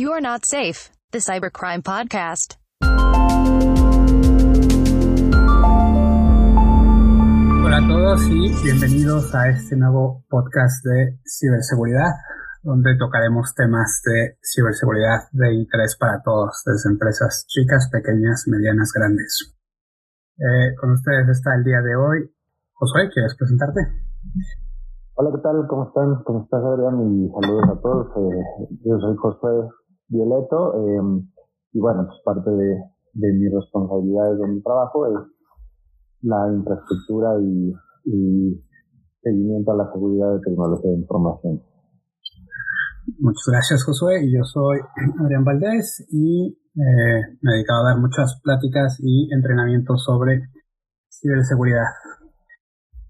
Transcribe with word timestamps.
You 0.00 0.12
are 0.12 0.20
not 0.20 0.46
safe. 0.46 0.94
The 1.10 1.18
Cybercrime 1.18 1.82
Podcast. 1.82 2.54
Hola 7.64 7.78
a 7.78 7.88
todos 7.88 8.22
y 8.30 8.54
bienvenidos 8.62 9.34
a 9.34 9.48
este 9.48 9.74
nuevo 9.74 10.24
podcast 10.28 10.84
de 10.84 11.18
ciberseguridad, 11.26 12.14
donde 12.62 12.96
tocaremos 12.96 13.52
temas 13.56 14.00
de 14.04 14.38
ciberseguridad 14.40 15.26
de 15.32 15.54
interés 15.54 15.96
para 15.98 16.22
todos, 16.22 16.62
desde 16.64 16.90
empresas 16.90 17.44
chicas, 17.48 17.90
pequeñas, 17.90 18.44
medianas, 18.46 18.92
grandes. 18.94 19.52
Eh, 20.38 20.76
con 20.80 20.92
ustedes 20.92 21.28
está 21.28 21.56
el 21.56 21.64
día 21.64 21.82
de 21.82 21.96
hoy. 21.96 22.32
Josué, 22.74 23.10
¿quieres 23.12 23.34
presentarte? 23.36 23.80
Hola, 25.14 25.30
¿qué 25.34 25.42
tal? 25.42 25.66
¿Cómo 25.66 25.88
están? 25.88 26.22
¿Cómo 26.22 26.44
estás, 26.44 26.62
Adrián? 26.62 27.00
Y 27.02 27.28
saludos 27.34 27.68
a 27.68 27.80
todos. 27.82 28.06
Eh, 28.16 28.78
yo 28.84 28.96
soy 29.00 29.16
Josué 29.16 29.68
Violeto 30.08 30.74
eh, 30.74 31.22
y 31.72 31.80
bueno, 31.80 32.06
pues 32.06 32.18
parte 32.24 32.50
de, 32.50 32.82
de 33.12 33.32
mis 33.34 33.52
responsabilidades 33.52 34.38
de 34.38 34.48
mi 34.48 34.62
trabajo 34.62 35.06
es 35.06 35.26
la 36.22 36.52
infraestructura 36.52 37.38
y, 37.40 37.74
y 38.04 38.64
seguimiento 39.22 39.72
a 39.72 39.76
la 39.76 39.92
seguridad 39.92 40.34
de 40.34 40.40
tecnología 40.40 40.90
de 40.90 40.96
información. 40.96 41.62
Muchas 43.20 43.44
gracias, 43.48 43.84
Josué. 43.84 44.24
Y 44.24 44.36
yo 44.36 44.44
soy 44.44 44.80
Adrián 45.20 45.44
Valdés 45.44 46.06
y 46.10 46.58
eh, 46.74 47.38
me 47.40 47.52
he 47.52 47.54
dedicado 47.54 47.86
a 47.86 47.90
dar 47.90 48.00
muchas 48.00 48.40
pláticas 48.42 48.98
y 49.00 49.32
entrenamientos 49.32 50.04
sobre 50.04 50.42
ciberseguridad. 51.10 51.86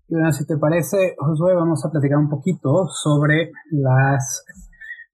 Y 0.08 0.14
bueno, 0.14 0.32
si 0.32 0.46
te 0.46 0.56
parece, 0.56 1.16
Josué, 1.18 1.54
vamos 1.54 1.84
a 1.84 1.90
platicar 1.90 2.18
un 2.18 2.30
poquito 2.30 2.86
sobre 2.88 3.52
las 3.70 4.44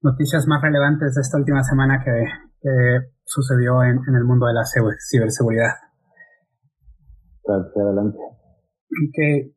noticias 0.04 0.46
más 0.46 0.62
relevantes 0.62 1.14
de 1.14 1.20
esta 1.20 1.38
última 1.38 1.64
semana 1.64 2.04
que, 2.04 2.12
sucedió 3.24 3.82
en, 3.82 3.98
en, 4.08 4.14
el 4.16 4.24
mundo 4.24 4.46
de 4.46 4.54
la 4.54 4.64
ciberseguridad. 4.64 5.72
Gracias, 7.44 7.76
adelante. 7.76 8.18
Okay. 9.08 9.54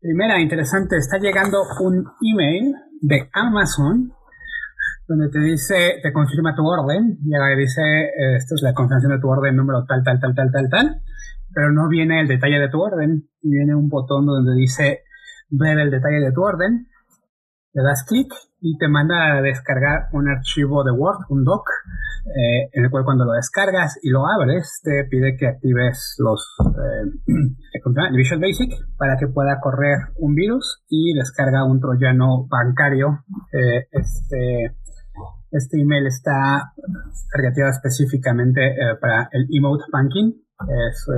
Primera, 0.00 0.40
interesante, 0.40 0.96
está 0.96 1.18
llegando 1.18 1.62
un 1.80 2.04
email 2.20 2.74
de 3.00 3.28
Amazon 3.32 4.12
donde 5.06 5.28
te 5.28 5.38
dice, 5.38 6.00
te 6.02 6.12
confirma 6.12 6.54
tu 6.54 6.66
orden, 6.66 7.18
y 7.22 7.58
dice, 7.58 7.82
eh, 7.82 8.36
esta 8.36 8.54
es 8.54 8.62
la 8.62 8.72
confirmación 8.72 9.12
de 9.12 9.20
tu 9.20 9.28
orden 9.28 9.56
número 9.56 9.84
tal, 9.86 10.02
tal, 10.02 10.18
tal, 10.18 10.34
tal, 10.34 10.50
tal, 10.50 10.68
tal, 10.70 11.02
pero 11.52 11.72
no 11.72 11.88
viene 11.88 12.20
el 12.20 12.28
detalle 12.28 12.58
de 12.58 12.70
tu 12.70 12.80
orden, 12.80 13.28
y 13.42 13.50
viene 13.50 13.74
un 13.74 13.88
botón 13.88 14.24
donde 14.24 14.54
dice, 14.54 15.02
ver 15.50 15.78
el 15.78 15.90
detalle 15.90 16.20
de 16.20 16.32
tu 16.32 16.42
orden, 16.42 16.86
le 17.74 17.82
das 17.82 18.04
clic 18.04 18.32
y 18.60 18.78
te 18.78 18.88
manda 18.88 19.36
a 19.36 19.42
descargar 19.42 20.08
un 20.12 20.28
archivo 20.28 20.84
de 20.84 20.92
Word, 20.92 21.26
un 21.28 21.44
doc, 21.44 21.68
eh, 22.24 22.70
en 22.72 22.84
el 22.84 22.90
cual 22.90 23.04
cuando 23.04 23.24
lo 23.24 23.32
descargas 23.32 23.98
y 24.02 24.10
lo 24.10 24.26
abres, 24.26 24.80
te 24.82 25.04
pide 25.10 25.36
que 25.36 25.48
actives 25.48 26.16
los 26.18 26.56
eh, 26.60 27.10
Visual 28.16 28.40
Basic 28.40 28.72
para 28.96 29.16
que 29.18 29.26
pueda 29.26 29.60
correr 29.60 29.98
un 30.16 30.34
virus 30.34 30.82
y 30.88 31.14
descarga 31.14 31.64
un 31.64 31.80
troyano 31.80 32.46
bancario. 32.48 33.24
Eh, 33.52 33.88
este, 33.90 34.76
este 35.50 35.80
email 35.80 36.06
está 36.06 36.72
targeteado 37.32 37.70
específicamente 37.70 38.68
eh, 38.68 38.96
para 39.00 39.28
el 39.32 39.46
Emote 39.52 39.84
Banking, 39.92 40.32
es 40.68 41.08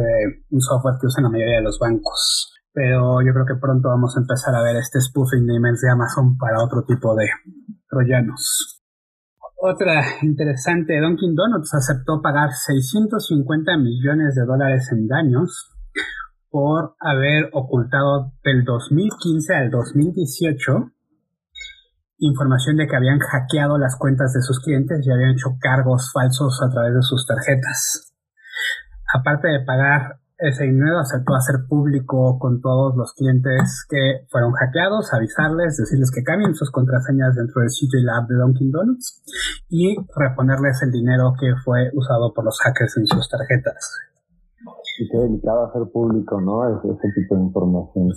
un 0.50 0.60
software 0.60 0.96
que 0.98 1.06
usan 1.06 1.24
la 1.24 1.30
mayoría 1.30 1.56
de 1.58 1.62
los 1.62 1.78
bancos 1.78 2.55
pero 2.76 3.22
yo 3.22 3.32
creo 3.32 3.46
que 3.46 3.54
pronto 3.58 3.88
vamos 3.88 4.14
a 4.14 4.20
empezar 4.20 4.54
a 4.54 4.62
ver 4.62 4.76
este 4.76 5.00
spoofing 5.00 5.46
de 5.46 5.56
emails 5.56 5.80
de 5.80 5.90
Amazon 5.90 6.36
para 6.36 6.62
otro 6.62 6.84
tipo 6.84 7.16
de 7.16 7.24
troyanos. 7.88 8.82
Otra 9.56 10.04
interesante, 10.20 11.00
Dunkin' 11.00 11.34
Donuts 11.34 11.72
aceptó 11.72 12.20
pagar 12.20 12.50
650 12.52 13.78
millones 13.78 14.34
de 14.34 14.44
dólares 14.44 14.90
en 14.92 15.08
daños 15.08 15.72
por 16.50 16.96
haber 17.00 17.48
ocultado 17.54 18.34
del 18.44 18.62
2015 18.64 19.54
al 19.54 19.70
2018 19.70 20.92
información 22.18 22.76
de 22.76 22.86
que 22.86 22.96
habían 22.96 23.20
hackeado 23.20 23.78
las 23.78 23.96
cuentas 23.96 24.34
de 24.34 24.42
sus 24.42 24.60
clientes 24.60 25.00
y 25.02 25.10
habían 25.10 25.30
hecho 25.30 25.56
cargos 25.58 26.12
falsos 26.12 26.60
a 26.62 26.70
través 26.70 26.94
de 26.94 27.02
sus 27.02 27.26
tarjetas. 27.26 28.14
Aparte 29.14 29.48
de 29.48 29.64
pagar 29.64 30.20
ese 30.38 30.64
dinero 30.64 30.98
aceptó 30.98 31.34
hacer 31.34 31.66
público 31.68 32.38
con 32.38 32.60
todos 32.60 32.94
los 32.96 33.14
clientes 33.14 33.86
que 33.88 34.26
fueron 34.30 34.52
hackeados, 34.52 35.12
avisarles, 35.12 35.76
decirles 35.78 36.10
que 36.10 36.22
cambien 36.22 36.54
sus 36.54 36.70
contraseñas 36.70 37.34
dentro 37.34 37.62
del 37.62 37.70
sitio 37.70 37.98
y 37.98 38.04
la 38.04 38.18
app 38.18 38.28
de 38.28 38.36
Dunkin' 38.36 38.70
Donuts 38.70 39.22
y 39.68 39.96
reponerles 40.14 40.82
el 40.82 40.92
dinero 40.92 41.32
que 41.40 41.54
fue 41.64 41.90
usado 41.94 42.34
por 42.34 42.44
los 42.44 42.58
hackers 42.60 42.98
en 42.98 43.06
sus 43.06 43.28
tarjetas. 43.30 43.96
Y 44.98 45.08
qué 45.08 45.18
delicado 45.18 45.68
hacer 45.68 45.82
público, 45.92 46.40
¿no? 46.40 46.68
Ese, 46.68 47.08
tipo 47.14 47.36
de 47.36 47.42
información. 47.42 48.08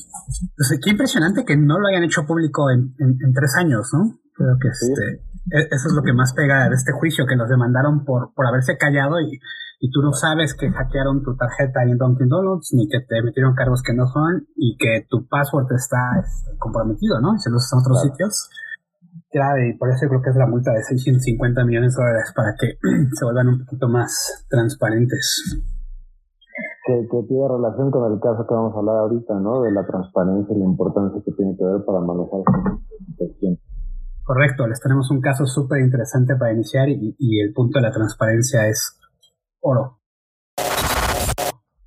Pues, 0.55 0.79
qué 0.83 0.91
impresionante 0.91 1.43
que 1.43 1.57
no 1.57 1.77
lo 1.79 1.87
hayan 1.87 2.03
hecho 2.03 2.25
público 2.25 2.69
en, 2.71 2.95
tres 3.33 3.55
años, 3.57 3.89
¿no? 3.93 4.19
Creo 4.33 4.55
que 4.59 4.69
este, 4.69 5.21
e, 5.51 5.67
eso 5.71 5.87
es 5.87 5.93
lo 5.93 6.01
que 6.03 6.13
más 6.13 6.33
pega 6.33 6.69
de 6.69 6.75
este 6.75 6.93
juicio, 6.93 7.25
que 7.27 7.35
los 7.35 7.49
demandaron 7.49 8.05
por, 8.05 8.33
por 8.33 8.47
haberse 8.47 8.77
callado 8.77 9.19
y 9.19 9.39
y 9.79 9.89
tú 9.91 10.01
no 10.01 10.11
sabes 10.11 10.53
que 10.59 10.69
hackearon 10.69 11.23
tu 11.23 11.35
tarjeta 11.37 11.83
en 11.83 11.97
Dunkin' 11.97 12.27
Donuts, 12.27 12.73
ni 12.73 12.87
que 12.89 12.99
te 12.99 13.23
metieron 13.23 13.55
cargos 13.55 13.81
que 13.81 13.95
no 13.95 14.07
son, 14.07 14.45
y 14.55 14.75
que 14.77 15.07
tu 15.09 15.25
password 15.27 15.71
está 15.71 16.19
este, 16.19 16.57
comprometido, 16.57 17.21
¿no? 17.21 17.35
Y 17.35 17.39
se 17.39 17.49
lo 17.49 17.55
usas 17.55 17.73
en 17.73 17.79
otros 17.79 18.01
sitios. 18.01 18.49
Claro, 19.31 19.63
y 19.63 19.77
por 19.77 19.89
eso 19.89 20.03
yo 20.03 20.09
creo 20.09 20.21
que 20.21 20.29
es 20.31 20.35
la 20.35 20.47
multa 20.47 20.71
de 20.73 20.83
650 20.83 21.63
millones 21.63 21.95
de 21.95 22.03
dólares 22.03 22.33
para 22.35 22.55
que 22.59 22.75
se 23.15 23.23
vuelvan 23.23 23.47
un 23.47 23.59
poquito 23.63 23.87
más 23.87 24.45
transparentes. 24.49 25.63
Que, 26.85 27.07
que, 27.07 27.23
tiene 27.27 27.47
relación 27.47 27.89
con 27.89 28.11
el 28.11 28.19
caso 28.19 28.43
que 28.45 28.53
vamos 28.53 28.75
a 28.75 28.79
hablar 28.79 28.97
ahorita, 29.07 29.39
¿no? 29.39 29.61
De 29.61 29.71
la 29.71 29.85
transparencia 29.87 30.55
y 30.55 30.59
la 30.59 30.65
importancia 30.65 31.21
que 31.23 31.31
tiene 31.31 31.55
que 31.55 31.63
ver 31.63 31.85
para 31.85 32.01
manejar 32.01 32.43
situación. 33.07 33.59
Correcto, 34.23 34.67
les 34.67 34.79
tenemos 34.81 35.09
un 35.09 35.21
caso 35.21 35.45
súper 35.45 35.79
interesante 35.79 36.35
para 36.35 36.51
iniciar 36.51 36.89
y, 36.89 37.15
y, 37.17 37.39
el 37.39 37.53
punto 37.53 37.79
de 37.79 37.87
la 37.87 37.91
transparencia 37.91 38.67
es 38.67 38.98
oro. 39.61 39.99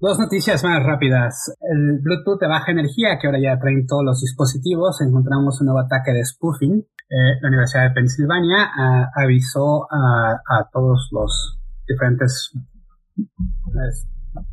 Dos 0.03 0.19
noticias 0.19 0.65
más 0.65 0.83
rápidas. 0.83 1.55
El 1.61 2.01
Bluetooth 2.03 2.41
de 2.41 2.49
baja 2.49 2.73
energía, 2.73 3.19
que 3.21 3.29
ahora 3.29 3.39
ya 3.41 3.61
traen 3.61 3.87
todos 3.87 4.03
los 4.05 4.21
dispositivos, 4.21 5.01
encontramos 5.01 5.61
un 5.61 5.67
nuevo 5.67 5.79
ataque 5.79 6.11
de 6.11 6.25
spoofing. 6.25 6.75
Eh, 6.75 7.39
la 7.41 7.49
Universidad 7.49 7.85
de 7.85 7.95
Pensilvania 7.95 8.69
ah, 8.77 9.11
avisó 9.15 9.87
a, 9.89 10.69
todos 10.73 11.09
los 11.13 11.61
diferentes 11.87 12.51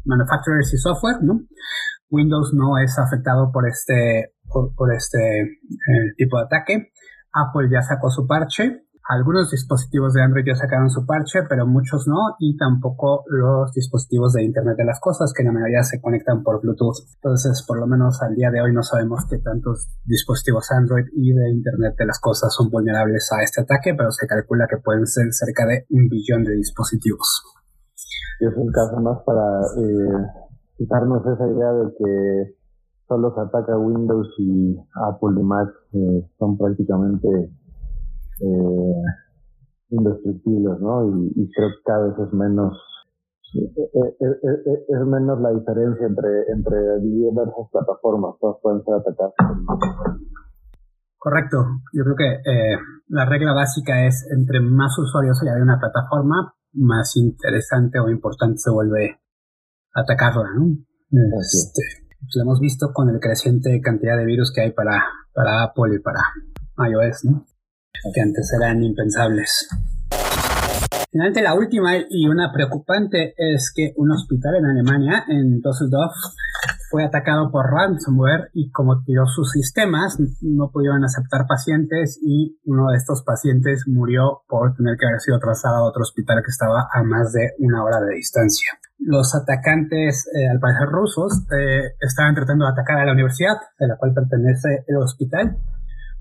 manufacturers 0.06 0.72
y 0.72 0.78
software. 0.78 1.18
Windows 2.12 2.53
no 2.53 2.78
es 2.78 3.00
afectado 3.00 3.52
por 3.52 3.68
este, 3.68 4.35
por, 4.47 4.94
este 4.94 5.41
eh, 5.41 6.13
tipo 6.16 6.38
de 6.38 6.44
ataque. 6.44 6.91
Apple 7.34 7.69
ya 7.72 7.81
sacó 7.81 8.12
su 8.12 8.28
parche 8.28 8.84
algunos 9.09 9.50
dispositivos 9.50 10.14
de 10.14 10.22
Android 10.22 10.46
ya 10.46 10.53
sacaron 10.53 10.92
su 10.92 11.03
parche, 11.03 11.42
pero 11.50 11.66
muchos 11.66 12.06
no, 12.08 12.38
y 12.38 12.56
tampoco 12.56 13.24
los 13.25 13.74
dispositivos 13.74 14.34
de 14.34 14.44
Internet 14.44 14.78
de 14.78 14.86
las 14.86 15.00
Cosas, 15.00 15.34
que 15.36 15.44
la 15.44 15.52
mayoría 15.52 15.81
se 15.81 16.00
conectan 16.00 16.44
por 16.44 16.62
Bluetooth. 16.62 17.09
Entonces, 17.16 17.66
por 17.68 17.80
lo 17.80 17.88
menos 17.88 18.22
al 18.22 18.36
día 18.36 18.52
de 18.52 18.62
hoy 18.62 18.72
no 18.72 18.84
sabemos 18.84 19.25
qué 19.28 19.40
tantos 19.40 19.90
dispositivos 20.06 20.70
Android 20.70 21.06
y 21.12 21.34
de 21.34 21.50
Internet 21.50 21.96
de 21.97 22.06
las 22.06 22.20
Cosas 22.20 22.53
son 22.53 22.70
vulnerables 22.70 23.28
a 23.34 23.42
este 23.42 23.62
ataque, 23.62 23.96
pero 23.97 24.12
se 24.12 24.28
calcula 24.28 24.68
que 24.70 24.78
pueden 24.78 25.08
ser 25.08 25.26
cerca 25.34 25.66
de 25.66 25.88
un 25.90 26.08
billón 26.08 26.44
de 26.44 26.53
dispositivos. 26.53 27.41
Y 28.41 28.46
es 28.46 28.53
un 28.56 28.72
caso 28.72 29.02
más 29.02 29.18
para 29.26 29.41
eh, 29.76 30.22
quitarnos 30.78 31.26
esa 31.26 31.47
idea 31.50 31.74
de 31.74 31.94
que 31.97 32.59
solo 33.08 33.34
se 33.34 33.41
ataca 33.41 33.76
Windows 33.76 34.30
y 34.38 34.78
Apple 35.09 35.41
y 35.41 35.44
Mac 35.44 35.70
eh, 35.94 36.30
son 36.38 36.59
prácticamente 36.59 37.58
eh, 38.42 39.04
indestructibles, 39.90 40.80
¿no? 40.80 41.08
Y, 41.36 41.52
creo 41.52 41.70
que 41.70 41.84
cada 41.86 42.08
vez 42.08 42.20
es 42.20 42.34
menos 42.34 42.78
es, 43.53 45.08
menos 45.08 45.41
la 45.41 45.50
diferencia 45.52 46.06
entre, 46.06 46.52
entre 46.53 47.00
diversas 47.02 47.66
plataformas, 47.72 48.36
todas 48.40 48.58
pueden 48.62 48.84
ser 48.84 48.94
atacadas. 48.96 49.34
Correcto, 51.18 51.58
yo 51.94 52.03
creo 52.03 52.16
que 52.16 52.34
eh, 52.50 52.78
la 53.08 53.26
regla 53.26 53.53
básica 53.53 54.06
es 54.06 54.28
entre 54.32 54.62
más 54.62 54.97
usuarios 55.00 55.42
haya 55.42 55.56
de 55.56 55.64
una 55.64 55.80
plataforma, 55.80 56.53
más 56.74 57.16
interesante 57.18 58.00
o 58.00 58.09
importante 58.09 58.58
se 58.58 58.72
vuelve 58.72 59.20
atacarla, 59.94 60.53
¿no? 60.56 60.78
Este, 61.40 61.82
pues 62.20 62.35
lo 62.35 62.44
hemos 62.44 62.59
visto 62.59 62.92
con 62.94 63.09
el 63.09 63.20
creciente 63.20 63.82
cantidad 63.82 64.16
de 64.18 64.26
virus 64.26 64.53
que 64.53 64.62
hay 64.62 64.72
para, 64.72 65.03
para 65.34 65.64
Apple 65.64 65.96
y 65.96 66.00
para 66.00 66.20
iOS, 66.88 67.26
¿no? 67.26 67.46
Que 68.13 68.22
antes 68.22 68.51
eran 68.53 68.84
impensables. 68.84 69.67
Finalmente, 71.11 71.41
la 71.41 71.55
última 71.55 71.97
y 71.97 72.28
una 72.28 72.51
preocupante 72.53 73.34
es 73.35 73.72
que 73.75 73.93
un 73.97 74.11
hospital 74.11 74.55
en 74.55 74.66
Alemania, 74.66 75.25
en 75.28 75.59
Düsseldorf, 75.59 76.13
fue 76.90 77.03
atacado 77.03 77.51
por 77.51 77.66
ransomware 77.66 78.49
y 78.53 78.72
como 78.72 79.03
tiró 79.03 79.25
sus 79.28 79.51
sistemas, 79.51 80.17
no 80.41 80.72
pudieron 80.72 81.03
aceptar 81.03 81.46
pacientes 81.47 82.19
y 82.22 82.59
uno 82.66 82.90
de 82.90 82.97
estos 82.97 83.23
pacientes 83.23 83.84
murió 83.87 84.41
por 84.47 84.75
tener 84.75 84.97
que 84.97 85.07
haber 85.07 85.19
sido 85.19 85.40
trasladado 85.40 85.85
a 85.85 85.90
otro 85.90 86.01
hospital 86.01 86.41
que 86.43 86.51
estaba 86.51 86.90
a 86.91 87.03
más 87.03 87.31
de 87.31 87.53
una 87.59 87.84
hora 87.84 88.01
de 88.01 88.16
distancia. 88.16 88.72
Los 88.97 89.34
atacantes, 89.34 90.28
eh, 90.34 90.47
al 90.49 90.59
parecer 90.59 90.90
rusos, 90.90 91.46
eh, 91.51 91.93
estaban 92.01 92.35
tratando 92.35 92.66
de 92.66 92.72
atacar 92.72 92.99
a 92.99 93.05
la 93.05 93.13
universidad 93.13 93.55
de 93.79 93.87
la 93.87 93.97
cual 93.97 94.13
pertenece 94.13 94.84
el 94.87 94.97
hospital. 94.97 95.57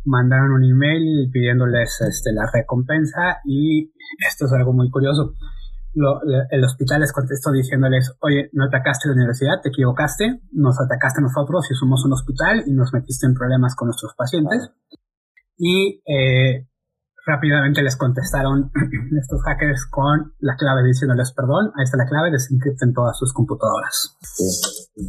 Mandaron 0.05 0.53
un 0.53 0.65
email 0.65 1.31
pidiéndoles 1.31 2.01
este, 2.09 2.33
la 2.33 2.49
recompensa 2.53 3.39
y 3.45 3.93
esto 4.27 4.47
es 4.47 4.53
algo 4.53 4.73
muy 4.73 4.91
curioso 4.91 5.35
el 6.51 6.65
hospital 6.65 7.01
les 7.01 7.13
contestó 7.13 7.51
diciéndoles, 7.51 8.15
oye, 8.21 8.51
no 8.53 8.65
atacaste 8.65 9.09
la 9.09 9.15
universidad, 9.15 9.61
te 9.63 9.71
equivocaste, 9.71 10.41
nos 10.53 10.81
atacaste 10.81 11.21
nosotros 11.21 11.67
y 11.71 11.75
somos 11.75 12.05
un 12.05 12.13
hospital 12.13 12.63
y 12.67 12.73
nos 12.73 12.93
metiste 12.93 13.27
en 13.27 13.35
problemas 13.35 13.75
con 13.75 13.87
nuestros 13.89 14.15
pacientes. 14.15 14.71
Y 15.57 16.03
eh, 16.07 16.68
rápidamente 17.29 17.83
les 17.83 17.97
contestaron 17.97 18.71
estos 19.21 19.43
hackers 19.45 19.87
con 19.91 20.33
la 20.41 20.57
clave 20.57 20.83
diciéndoles, 20.83 21.33
perdón, 21.37 21.71
ahí 21.77 21.85
está 21.85 21.99
la 21.99 22.09
clave, 22.09 22.31
desencripten 22.31 22.95
todas 22.95 23.17
sus 23.19 23.33
computadoras. 23.33 24.17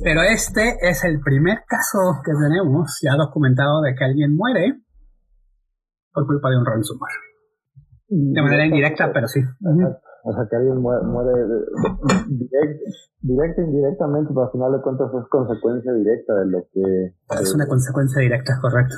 Pero 0.03 0.21
este 0.23 0.77
es 0.81 1.03
el 1.05 1.19
primer 1.21 1.63
caso 1.65 2.19
que 2.23 2.33
tenemos 2.33 2.99
ya 3.01 3.15
documentado 3.15 3.81
de 3.81 3.95
que 3.95 4.03
alguien 4.03 4.35
muere 4.35 4.83
por 6.11 6.27
culpa 6.27 6.49
de 6.49 6.57
un 6.57 6.65
ransomware. 6.65 7.29
De 8.09 8.41
manera 8.41 8.65
indirecta, 8.65 9.11
pero 9.13 9.27
sí. 9.27 9.39
O 10.23 10.33
sea, 10.33 10.45
que 10.49 10.55
alguien 10.57 10.81
muere, 10.81 11.31
directa 13.21 13.61
e 13.61 13.65
indirectamente, 13.65 14.29
pero 14.33 14.45
al 14.45 14.51
final 14.51 14.71
de 14.73 14.81
cuentas 14.81 15.07
es 15.13 15.29
consecuencia 15.29 15.93
directa 15.93 16.33
de 16.35 16.45
lo 16.47 16.59
que... 16.73 17.15
Es 17.41 17.53
una 17.53 17.67
consecuencia 17.67 18.21
directa, 18.21 18.59
correcto. 18.59 18.95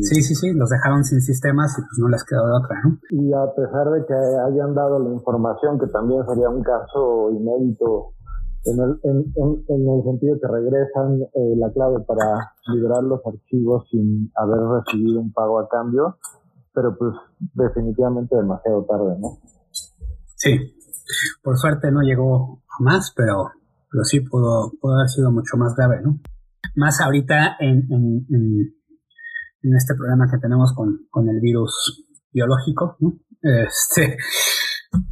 Sí, 0.00 0.22
sí, 0.22 0.34
sí, 0.34 0.52
los 0.52 0.70
dejaron 0.70 1.04
sin 1.04 1.20
sistemas 1.20 1.76
y 1.78 1.82
pues 1.82 1.98
no 1.98 2.08
les 2.08 2.24
quedó 2.24 2.46
de 2.46 2.52
otra, 2.52 2.76
¿no? 2.84 2.98
Y 3.10 3.32
a 3.32 3.46
pesar 3.54 3.90
de 3.90 4.06
que 4.06 4.14
hayan 4.14 4.74
dado 4.74 4.98
la 4.98 5.12
información, 5.12 5.78
que 5.78 5.86
también 5.88 6.24
sería 6.26 6.48
un 6.48 6.62
caso 6.62 7.30
inédito 7.30 8.14
en 8.64 8.78
el, 8.78 9.00
en, 9.02 9.64
en, 9.68 9.88
el 9.88 10.04
sentido 10.04 10.38
que 10.40 10.46
regresan 10.46 11.20
eh, 11.34 11.56
la 11.56 11.70
clave 11.72 12.00
para 12.06 12.54
liberar 12.72 13.02
los 13.02 13.20
archivos 13.26 13.88
sin 13.90 14.30
haber 14.36 14.60
recibido 14.60 15.20
un 15.20 15.32
pago 15.32 15.58
a 15.58 15.68
cambio, 15.68 16.16
pero 16.72 16.96
pues 16.96 17.12
definitivamente 17.54 18.36
demasiado 18.36 18.84
tarde, 18.84 19.18
¿no? 19.18 19.38
Sí, 20.36 20.58
por 21.42 21.58
suerte 21.58 21.90
no 21.90 22.02
llegó 22.02 22.62
a 22.68 22.82
más, 22.82 23.12
pero, 23.16 23.50
pero 23.90 24.04
sí 24.04 24.20
pudo, 24.20 24.72
pudo 24.80 24.94
haber 24.94 25.08
sido 25.08 25.30
mucho 25.30 25.56
más 25.56 25.74
grave, 25.74 26.00
¿no? 26.02 26.20
Más 26.76 27.00
ahorita 27.00 27.56
en, 27.60 27.86
en, 27.90 28.74
en, 29.62 29.76
este 29.76 29.94
problema 29.94 30.28
que 30.30 30.38
tenemos 30.38 30.72
con, 30.74 31.06
con 31.10 31.28
el 31.28 31.40
virus 31.40 32.06
biológico, 32.32 32.96
¿no? 33.00 33.12
Este, 33.42 34.16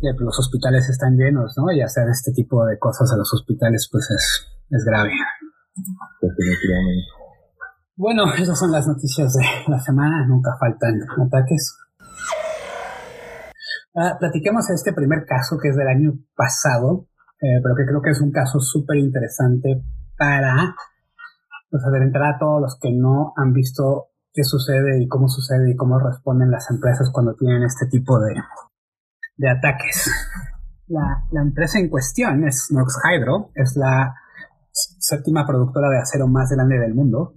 que 0.01 0.09
los 0.19 0.39
hospitales 0.39 0.89
están 0.89 1.17
llenos, 1.17 1.55
¿no? 1.57 1.71
Y 1.73 1.81
hacer 1.81 2.09
este 2.09 2.33
tipo 2.33 2.65
de 2.65 2.79
cosas 2.79 3.13
a 3.13 3.17
los 3.17 3.33
hospitales, 3.33 3.89
pues 3.91 4.09
es, 4.11 4.47
es 4.71 4.85
grave. 4.85 5.11
Definitivamente. 6.21 7.21
Bueno, 7.97 8.33
esas 8.35 8.59
son 8.59 8.73
las 8.73 8.87
noticias 8.87 9.35
de 9.35 9.45
la 9.69 9.79
semana. 9.79 10.27
Nunca 10.27 10.57
faltan 10.59 11.01
ataques. 11.27 11.77
Ah, 13.95 14.17
platiquemos 14.19 14.71
este 14.71 14.93
primer 14.93 15.27
caso 15.27 15.59
que 15.61 15.69
es 15.69 15.77
del 15.77 15.89
año 15.89 16.13
pasado, 16.37 17.09
eh, 17.41 17.61
pero 17.63 17.75
que 17.75 17.85
creo 17.85 18.01
que 18.01 18.11
es 18.11 18.21
un 18.21 18.31
caso 18.31 18.61
súper 18.61 18.99
interesante 18.99 19.83
para 20.17 20.77
pues, 21.71 21.83
entrar 22.01 22.35
a 22.35 22.39
todos 22.39 22.61
los 22.63 22.79
que 22.81 22.93
no 22.93 23.33
han 23.37 23.53
visto 23.53 24.10
qué 24.33 24.45
sucede 24.45 25.03
y 25.03 25.09
cómo 25.09 25.29
sucede 25.29 25.71
y 25.71 25.77
cómo 25.77 25.99
responden 25.99 26.51
las 26.51 26.71
empresas 26.71 27.11
cuando 27.13 27.35
tienen 27.35 27.63
este 27.63 27.87
tipo 27.87 28.19
de, 28.21 28.35
de 29.37 29.51
ataques. 29.51 30.11
La, 30.87 31.25
la, 31.31 31.43
empresa 31.43 31.79
en 31.79 31.89
cuestión 31.89 32.45
es 32.47 32.69
Norsk 32.71 32.99
Hydro, 33.05 33.51
es 33.55 33.77
la 33.77 34.15
séptima 34.73 35.47
productora 35.47 35.89
de 35.89 35.99
acero 35.99 36.27
más 36.27 36.51
grande 36.51 36.79
del 36.79 36.95
mundo. 36.95 37.33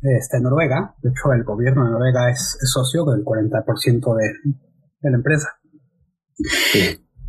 Está 0.00 0.36
en 0.36 0.44
Noruega, 0.44 0.94
de 1.02 1.10
hecho 1.10 1.32
el 1.32 1.42
gobierno 1.42 1.84
de 1.84 1.90
Noruega 1.90 2.30
es, 2.30 2.56
es 2.62 2.70
socio 2.70 3.04
del 3.06 3.24
40% 3.24 4.16
de, 4.16 4.54
de 5.00 5.10
la 5.10 5.16
empresa. 5.16 5.48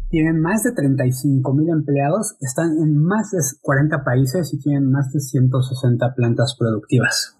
Tienen 0.09 0.39
más 0.41 0.63
de 0.63 0.71
35 0.71 1.53
mil 1.53 1.69
empleados, 1.69 2.35
están 2.41 2.77
en 2.77 2.97
más 2.97 3.31
de 3.31 3.39
40 3.61 4.03
países 4.03 4.53
y 4.53 4.59
tienen 4.59 4.91
más 4.91 5.11
de 5.11 5.19
160 5.19 6.13
plantas 6.15 6.55
productivas. 6.57 7.38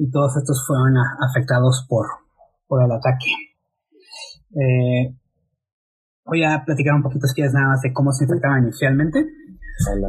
Y 0.00 0.10
todos 0.10 0.36
estos 0.36 0.64
fueron 0.66 0.94
afectados 1.28 1.84
por, 1.88 2.06
por 2.66 2.82
el 2.84 2.92
ataque. 2.92 3.32
Eh, 4.54 5.14
voy 6.24 6.44
a 6.44 6.64
platicar 6.64 6.94
un 6.94 7.02
poquito, 7.02 7.26
si 7.26 7.42
nada 7.42 7.68
más 7.68 7.82
de 7.82 7.92
cómo 7.92 8.12
se 8.12 8.24
infectaban 8.24 8.62
inicialmente. 8.62 9.26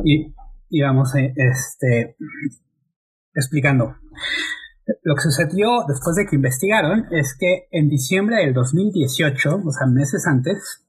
Y, 0.04 0.34
y, 0.70 0.82
vamos 0.82 1.14
a, 1.16 1.20
este, 1.20 2.16
explicando. 3.34 3.96
Lo 5.04 5.16
que 5.16 5.22
sucedió 5.22 5.86
después 5.88 6.16
de 6.16 6.26
que 6.26 6.36
investigaron 6.36 7.06
es 7.12 7.36
que 7.38 7.68
en 7.72 7.90
diciembre 7.90 8.38
del 8.38 8.54
2018, 8.54 9.62
o 9.66 9.72
sea, 9.72 9.88
meses 9.88 10.26
antes, 10.28 10.86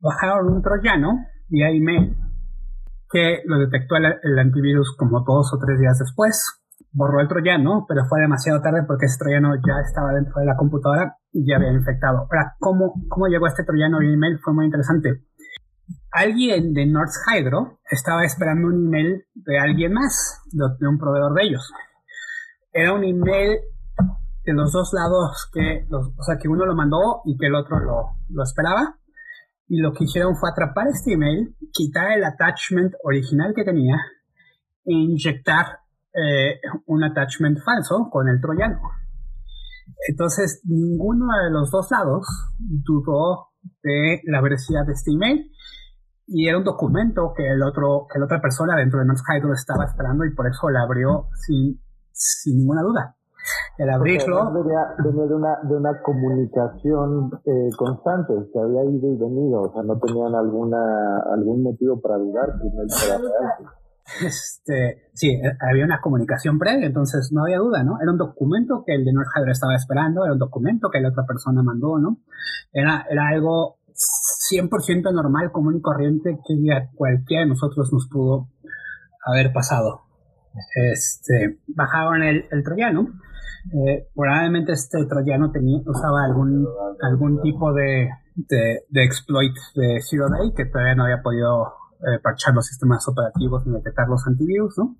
bajaron 0.00 0.52
un 0.52 0.62
troyano 0.62 1.26
vía 1.48 1.70
email 1.70 2.16
que 3.12 3.42
lo 3.44 3.58
detectó 3.58 3.96
el, 3.96 4.38
antivirus 4.38 4.96
como 4.96 5.20
dos 5.20 5.52
o 5.52 5.58
tres 5.58 5.78
días 5.78 5.98
después. 5.98 6.61
Borró 6.92 7.20
el 7.20 7.28
troyano, 7.28 7.86
pero 7.88 8.04
fue 8.06 8.20
demasiado 8.20 8.60
tarde 8.60 8.84
porque 8.86 9.06
ese 9.06 9.18
troyano 9.18 9.54
ya 9.56 9.80
estaba 9.84 10.12
dentro 10.12 10.40
de 10.40 10.46
la 10.46 10.56
computadora 10.56 11.16
y 11.32 11.46
ya 11.48 11.56
había 11.56 11.72
infectado. 11.72 12.18
Ahora, 12.18 12.54
¿cómo, 12.58 12.94
cómo 13.08 13.26
llegó 13.28 13.46
este 13.46 13.64
troyano 13.64 13.98
vía 13.98 14.12
email? 14.12 14.38
Fue 14.44 14.52
muy 14.52 14.66
interesante. 14.66 15.24
Alguien 16.12 16.74
de 16.74 16.86
North 16.86 17.12
Hydro 17.26 17.78
estaba 17.90 18.24
esperando 18.24 18.68
un 18.68 18.86
email 18.86 19.24
de 19.34 19.58
alguien 19.58 19.94
más, 19.94 20.42
de 20.52 20.86
un 20.86 20.98
proveedor 20.98 21.32
de 21.34 21.44
ellos 21.44 21.72
era 22.72 22.94
un 22.94 23.04
email 23.04 23.58
de 24.44 24.52
los 24.52 24.72
dos 24.72 24.92
lados 24.92 25.48
que, 25.52 25.86
o 25.90 26.22
sea, 26.22 26.38
que 26.38 26.48
uno 26.48 26.64
lo 26.64 26.74
mandó 26.74 27.22
y 27.24 27.36
que 27.36 27.46
el 27.46 27.54
otro 27.54 27.78
lo, 27.78 28.16
lo 28.30 28.42
esperaba. 28.42 28.98
Y 29.68 29.80
lo 29.80 29.92
que 29.92 30.04
hicieron 30.04 30.36
fue 30.36 30.50
atrapar 30.50 30.88
este 30.88 31.14
email, 31.14 31.54
quitar 31.72 32.12
el 32.12 32.24
attachment 32.24 32.92
original 33.04 33.52
que 33.54 33.64
tenía 33.64 33.96
e 34.84 34.92
inyectar 34.92 35.78
eh, 36.14 36.60
un 36.86 37.04
attachment 37.04 37.58
falso 37.64 38.08
con 38.10 38.28
el 38.28 38.40
troyano. 38.40 38.80
Entonces, 40.08 40.62
ninguno 40.64 41.26
de 41.44 41.50
los 41.50 41.70
dos 41.70 41.90
lados 41.90 42.26
dudó 42.58 43.48
de 43.82 44.20
la 44.24 44.40
veracidad 44.40 44.86
de 44.86 44.92
este 44.92 45.12
email 45.12 45.50
y 46.26 46.48
era 46.48 46.58
un 46.58 46.64
documento 46.64 47.32
que 47.36 47.46
el 47.46 47.62
otro 47.62 48.06
que 48.12 48.18
la 48.18 48.24
otra 48.26 48.40
persona 48.40 48.76
dentro 48.76 49.00
de 49.00 49.06
North 49.06 49.22
Hydro 49.28 49.52
estaba 49.52 49.84
esperando 49.84 50.24
y 50.24 50.34
por 50.34 50.46
eso 50.48 50.70
la 50.70 50.82
abrió 50.82 51.28
sin 51.46 51.80
sin 52.12 52.58
ninguna 52.58 52.82
duda. 52.82 53.16
El 53.76 53.90
abrirlo... 53.90 54.52
Venía, 54.52 54.94
de, 55.02 55.34
una, 55.34 55.58
de 55.64 55.76
una 55.76 56.00
comunicación 56.02 57.30
eh, 57.44 57.70
constante, 57.76 58.34
que 58.52 58.60
había 58.60 58.84
ido 58.84 59.12
y 59.12 59.16
venido, 59.16 59.62
o 59.62 59.72
sea, 59.72 59.82
no 59.82 59.98
tenían 59.98 60.32
alguna 60.34 61.18
algún 61.32 61.64
motivo 61.64 62.00
para 62.00 62.18
dudar 62.18 62.52
que 62.60 62.68
no 62.68 62.82
era 62.82 63.18
real. 63.18 63.81
Este, 64.20 65.10
sí, 65.14 65.30
eh, 65.30 65.56
había 65.60 65.84
una 65.84 66.00
comunicación 66.00 66.58
previa, 66.58 66.86
entonces 66.86 67.30
no 67.32 67.44
había 67.44 67.58
duda, 67.58 67.82
¿no? 67.82 67.98
Era 68.00 68.10
un 68.10 68.18
documento 68.18 68.82
que 68.84 68.94
el 68.94 69.04
de 69.04 69.12
North 69.12 69.28
estaba 69.48 69.74
esperando, 69.74 70.24
era 70.24 70.34
un 70.34 70.38
documento 70.38 70.90
que 70.90 71.00
la 71.00 71.08
otra 71.08 71.24
persona 71.24 71.62
mandó, 71.62 71.98
¿no? 71.98 72.18
Era, 72.72 73.06
era 73.08 73.28
algo 73.28 73.78
100% 74.52 75.12
normal, 75.12 75.52
común 75.52 75.76
y 75.76 75.80
corriente 75.80 76.38
que 76.46 76.54
cualquiera 76.94 77.44
de 77.44 77.48
nosotros 77.48 77.92
nos 77.92 78.08
pudo 78.08 78.48
haber 79.24 79.52
pasado 79.52 80.02
este, 80.74 81.58
bajaron 81.68 82.22
el, 82.22 82.44
el 82.50 82.62
troyano. 82.62 83.08
Eh, 83.72 84.08
probablemente 84.14 84.72
este 84.72 85.04
troyano 85.06 85.52
tenía, 85.52 85.80
usaba 85.86 86.24
algún, 86.24 86.66
algún 87.00 87.40
tipo 87.42 87.72
de, 87.72 88.10
de, 88.34 88.80
de, 88.88 89.04
exploit 89.04 89.54
de 89.76 90.00
Zero 90.00 90.28
Day 90.28 90.52
que 90.56 90.66
todavía 90.66 90.96
no 90.96 91.04
había 91.04 91.22
podido 91.22 91.72
eh, 92.06 92.18
parchar 92.22 92.54
los 92.54 92.66
sistemas 92.66 93.06
operativos 93.08 93.66
ni 93.66 93.74
detectar 93.74 94.08
los 94.08 94.26
antivirus, 94.26 94.76
¿no? 94.78 94.96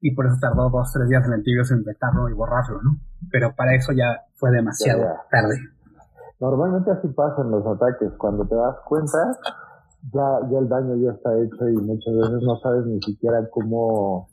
Y 0.00 0.14
por 0.14 0.26
eso 0.26 0.36
tardó 0.40 0.70
dos, 0.70 0.92
tres 0.92 1.08
días 1.08 1.24
el 1.26 1.32
antivirus 1.32 1.70
en 1.72 1.78
detectarlo 1.78 2.28
y 2.28 2.34
borrarlo, 2.34 2.82
¿no? 2.82 2.98
Pero 3.30 3.54
para 3.56 3.74
eso 3.74 3.92
ya 3.92 4.24
fue 4.34 4.50
demasiado 4.50 5.02
tarde. 5.30 5.56
Normalmente 6.38 6.90
así 6.90 7.08
pasan 7.08 7.50
los 7.50 7.66
ataques. 7.66 8.12
Cuando 8.18 8.46
te 8.46 8.54
das 8.54 8.76
cuenta, 8.84 9.18
ya, 10.12 10.48
ya 10.50 10.58
el 10.58 10.68
daño 10.68 10.96
ya 10.96 11.12
está 11.12 11.34
hecho 11.38 11.68
y 11.68 11.76
muchas 11.76 12.14
veces 12.14 12.42
no 12.42 12.56
sabes 12.58 12.84
ni 12.86 13.00
siquiera 13.00 13.48
cómo 13.50 14.28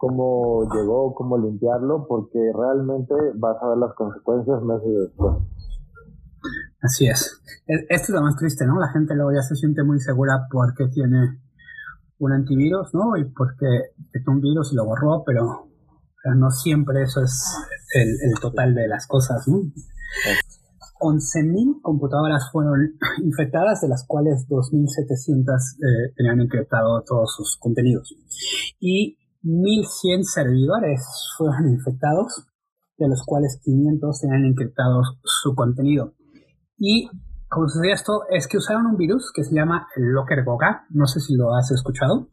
cómo 0.00 0.66
llegó, 0.72 1.14
cómo 1.14 1.36
limpiarlo, 1.36 2.06
porque 2.08 2.38
realmente 2.54 3.14
vas 3.34 3.62
a 3.62 3.68
ver 3.68 3.78
las 3.78 3.92
consecuencias 3.94 4.62
meses 4.62 4.88
después. 4.98 5.34
Así 6.82 7.06
es. 7.06 7.40
Esto 7.66 8.04
es 8.04 8.10
lo 8.10 8.22
más 8.22 8.36
triste, 8.36 8.66
¿no? 8.66 8.80
La 8.80 8.88
gente 8.88 9.14
luego 9.14 9.32
ya 9.32 9.42
se 9.42 9.54
siente 9.54 9.82
muy 9.82 10.00
segura 10.00 10.46
porque 10.50 10.88
tiene 10.88 11.40
un 12.18 12.32
antivirus, 12.32 12.94
¿no? 12.94 13.16
Y 13.16 13.24
porque 13.24 13.66
detectó 13.96 14.30
un 14.30 14.40
virus 14.40 14.72
y 14.72 14.76
lo 14.76 14.84
borró, 14.84 15.22
pero, 15.24 15.68
no 16.36 16.50
siempre 16.50 17.02
eso 17.02 17.22
es 17.22 17.42
el, 17.94 18.38
total 18.40 18.74
de 18.74 18.88
las 18.88 19.06
cosas, 19.06 19.46
¿no? 19.48 19.62
11.000 21.00 21.80
computadoras 21.80 22.50
fueron 22.52 22.98
infectadas, 23.24 23.80
de 23.80 23.88
las 23.88 24.04
cuales 24.06 24.46
2.700 24.48 25.56
eh, 25.78 26.12
tenían 26.14 26.40
encriptado 26.40 27.02
todos 27.06 27.34
sus 27.34 27.56
contenidos. 27.58 28.14
Y 28.78 29.18
1.100 29.42 30.24
servidores 30.24 31.02
fueron 31.38 31.68
infectados, 31.68 32.46
de 32.98 33.08
los 33.08 33.22
cuales 33.24 33.58
500 33.64 34.20
tenían 34.20 34.44
encriptado 34.44 35.02
su 35.22 35.54
contenido. 35.54 36.14
Y 36.80 37.10
como 37.48 37.68
sucede 37.68 37.92
esto, 37.92 38.22
es 38.30 38.48
que 38.48 38.56
usaron 38.56 38.86
un 38.86 38.96
virus 38.96 39.30
que 39.34 39.44
se 39.44 39.54
llama 39.54 39.86
Locker 39.96 40.44
Goga. 40.44 40.86
No 40.88 41.06
sé 41.06 41.20
si 41.20 41.36
lo 41.36 41.54
has 41.54 41.70
escuchado. 41.70 42.30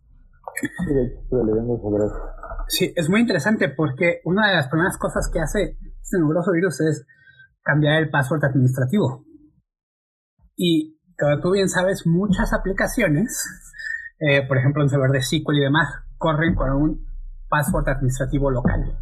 Sí, 2.67 2.93
es 2.95 3.09
muy 3.09 3.21
interesante 3.21 3.69
porque 3.69 4.21
una 4.23 4.49
de 4.49 4.55
las 4.55 4.69
primeras 4.69 4.97
cosas 4.97 5.29
que 5.31 5.39
hace 5.39 5.77
este 6.01 6.19
numeroso 6.19 6.51
virus 6.51 6.79
es 6.81 7.05
cambiar 7.61 8.01
el 8.01 8.09
password 8.09 8.45
administrativo. 8.45 9.25
Y 10.55 10.97
como 11.19 11.39
tú 11.41 11.51
bien 11.51 11.67
sabes, 11.69 12.07
muchas 12.07 12.53
aplicaciones, 12.53 13.43
eh, 14.19 14.47
por 14.47 14.57
ejemplo 14.57 14.81
en 14.81 14.89
server 14.89 15.11
de 15.11 15.21
SQL 15.21 15.57
y 15.57 15.63
demás, 15.63 15.89
corren 16.17 16.55
con 16.55 16.71
un 16.71 17.05
password 17.49 17.89
administrativo 17.89 18.49
local. 18.49 18.97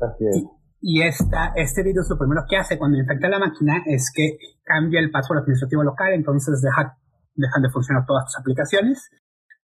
Así 0.00 0.26
es. 0.26 0.36
Y, 0.36 0.57
esta, 0.80 1.52
este 1.56 1.82
virus 1.82 2.08
lo 2.10 2.18
primero 2.18 2.42
que 2.48 2.56
hace 2.56 2.78
cuando 2.78 2.98
infecta 2.98 3.28
la 3.28 3.38
máquina 3.38 3.82
es 3.86 4.12
que 4.14 4.38
cambia 4.64 5.00
el 5.00 5.10
password 5.10 5.40
administrativo 5.40 5.82
local, 5.82 6.12
entonces 6.12 6.60
deja, 6.62 6.96
dejan 7.34 7.62
de 7.62 7.70
funcionar 7.70 8.06
todas 8.06 8.26
tus 8.26 8.38
aplicaciones, 8.38 9.10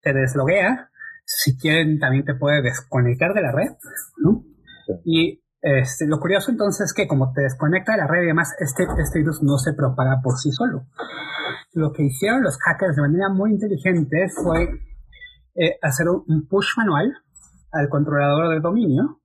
te 0.00 0.12
desloguea, 0.12 0.90
si 1.24 1.56
quieren 1.56 1.98
también 1.98 2.24
te 2.24 2.34
puede 2.34 2.62
desconectar 2.62 3.34
de 3.34 3.42
la 3.42 3.52
red, 3.52 3.70
¿no? 4.18 4.44
Y 5.04 5.42
este, 5.60 6.06
lo 6.06 6.18
curioso 6.18 6.50
entonces 6.50 6.86
es 6.86 6.92
que 6.92 7.06
como 7.06 7.32
te 7.32 7.42
desconecta 7.42 7.92
de 7.92 7.98
la 7.98 8.06
red 8.06 8.22
y 8.22 8.26
demás, 8.26 8.54
este, 8.58 8.84
este 8.98 9.20
virus 9.20 9.42
no 9.42 9.58
se 9.58 9.72
propaga 9.72 10.20
por 10.22 10.36
sí 10.38 10.50
solo. 10.50 10.86
Lo 11.72 11.92
que 11.92 12.02
hicieron 12.04 12.42
los 12.42 12.58
hackers 12.58 12.96
de 12.96 13.02
manera 13.02 13.28
muy 13.28 13.52
inteligente 13.52 14.28
fue 14.42 14.68
eh, 15.54 15.78
hacer 15.80 16.08
un 16.08 16.46
push 16.48 16.76
manual 16.76 17.12
al 17.72 17.88
controlador 17.88 18.54
de 18.54 18.60
dominio. 18.60 19.20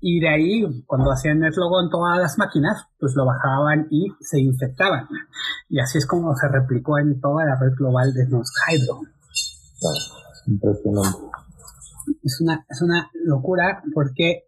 Y 0.00 0.20
de 0.20 0.28
ahí, 0.28 0.84
cuando 0.86 1.10
hacían 1.10 1.42
el 1.42 1.52
logo 1.56 1.82
en 1.82 1.90
todas 1.90 2.18
las 2.18 2.38
máquinas, 2.38 2.86
pues 2.98 3.14
lo 3.16 3.26
bajaban 3.26 3.88
y 3.90 4.08
se 4.20 4.40
infectaban. 4.40 5.08
Y 5.68 5.80
así 5.80 5.98
es 5.98 6.06
como 6.06 6.34
se 6.36 6.48
replicó 6.48 6.98
en 6.98 7.20
toda 7.20 7.44
la 7.44 7.56
red 7.58 7.74
global 7.76 8.12
de 8.14 8.26
Nos 8.28 8.52
Hydro. 8.66 9.00
impresionante. 10.46 11.18
Es 12.22 12.40
una, 12.40 12.64
es 12.68 12.80
una 12.80 13.10
locura 13.24 13.82
porque 13.92 14.44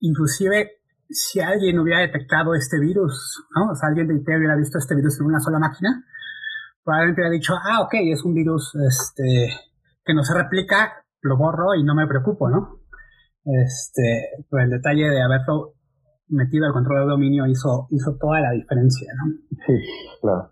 inclusive 0.00 0.82
si 1.08 1.40
alguien 1.40 1.78
hubiera 1.78 2.00
detectado 2.00 2.54
este 2.54 2.78
virus, 2.78 3.44
¿no? 3.54 3.72
O 3.72 3.74
sea, 3.74 3.88
alguien 3.88 4.08
de 4.08 4.16
IT 4.16 4.28
hubiera 4.28 4.56
visto 4.56 4.78
este 4.78 4.94
virus 4.94 5.18
en 5.20 5.26
una 5.26 5.40
sola 5.40 5.58
máquina, 5.58 6.04
probablemente 6.84 7.22
hubiera 7.22 7.34
dicho, 7.34 7.54
ah, 7.54 7.80
ok, 7.82 7.94
es 7.94 8.24
un 8.24 8.34
virus 8.34 8.74
este, 8.74 9.50
que 10.04 10.14
no 10.14 10.22
se 10.22 10.34
replica, 10.34 11.04
lo 11.22 11.36
borro 11.36 11.74
y 11.74 11.82
no 11.82 11.94
me 11.94 12.06
preocupo, 12.06 12.48
¿no? 12.48 12.81
Este, 13.44 14.44
pero 14.50 14.64
el 14.64 14.70
detalle 14.70 15.08
de 15.08 15.22
haberlo 15.22 15.74
metido 16.28 16.66
al 16.66 16.72
control 16.72 17.04
de 17.04 17.10
dominio 17.10 17.46
hizo, 17.46 17.86
hizo 17.90 18.16
toda 18.16 18.40
la 18.40 18.50
diferencia, 18.52 19.12
¿no? 19.14 19.32
Sí, 19.66 19.72
claro. 20.20 20.50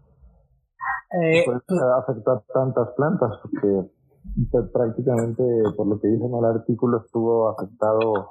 Eh, 1.22 1.42
pues, 1.44 1.80
afectó 1.98 2.30
a 2.32 2.44
tantas 2.52 2.88
plantas 2.96 3.32
porque 3.42 3.90
pues, 4.50 4.70
prácticamente, 4.72 5.42
por 5.76 5.86
lo 5.86 6.00
que 6.00 6.08
dice 6.08 6.24
en 6.24 6.34
el 6.34 6.44
artículo, 6.44 7.02
estuvo 7.04 7.48
afectado 7.48 8.30